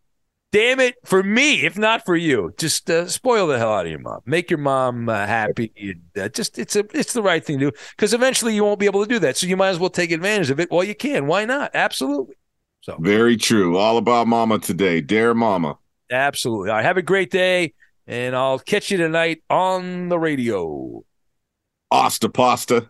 damn 0.51 0.79
it, 0.79 0.95
for 1.05 1.21
me, 1.23 1.63
if 1.65 1.77
not 1.77 2.03
for 2.05 2.15
you, 2.15 2.53
just 2.57 2.89
uh, 2.89 3.07
spoil 3.07 3.47
the 3.47 3.57
hell 3.57 3.73
out 3.73 3.85
of 3.85 3.91
your 3.91 3.99
mom. 3.99 4.19
Make 4.25 4.49
your 4.49 4.57
mom 4.59 5.07
uh, 5.07 5.25
happy. 5.27 5.71
You- 5.75 5.95
Uh, 6.19 6.27
just 6.29 6.59
it's 6.59 6.75
a 6.75 6.83
it's 6.93 7.13
the 7.13 7.21
right 7.21 7.45
thing 7.45 7.59
to 7.59 7.71
do 7.71 7.77
because 7.95 8.13
eventually 8.13 8.53
you 8.55 8.63
won't 8.63 8.79
be 8.79 8.85
able 8.85 9.01
to 9.03 9.07
do 9.07 9.19
that. 9.19 9.37
So 9.37 9.47
you 9.47 9.55
might 9.55 9.69
as 9.69 9.79
well 9.79 9.89
take 9.89 10.11
advantage 10.11 10.49
of 10.49 10.59
it 10.59 10.69
while 10.71 10.83
you 10.83 10.95
can. 10.95 11.27
Why 11.27 11.45
not? 11.45 11.71
Absolutely. 11.73 12.35
So 12.81 12.97
Very 12.99 13.37
true. 13.37 13.77
All 13.77 13.97
about 13.97 14.27
mama 14.27 14.57
today. 14.59 14.99
Dare 15.01 15.33
mama. 15.35 15.77
Absolutely. 16.09 16.69
All 16.71 16.77
right. 16.77 16.83
Have 16.85 16.97
a 16.97 17.01
great 17.03 17.29
day, 17.31 17.73
and 18.07 18.35
I'll 18.35 18.57
catch 18.59 18.89
you 18.91 18.97
tonight 18.97 19.43
on 19.49 20.09
the 20.09 20.17
radio. 20.19 21.03
Asta 21.91 22.27
pasta. 22.29 22.89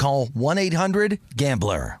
call 0.00 0.26
1-800-GAMBLER. 0.28 2.00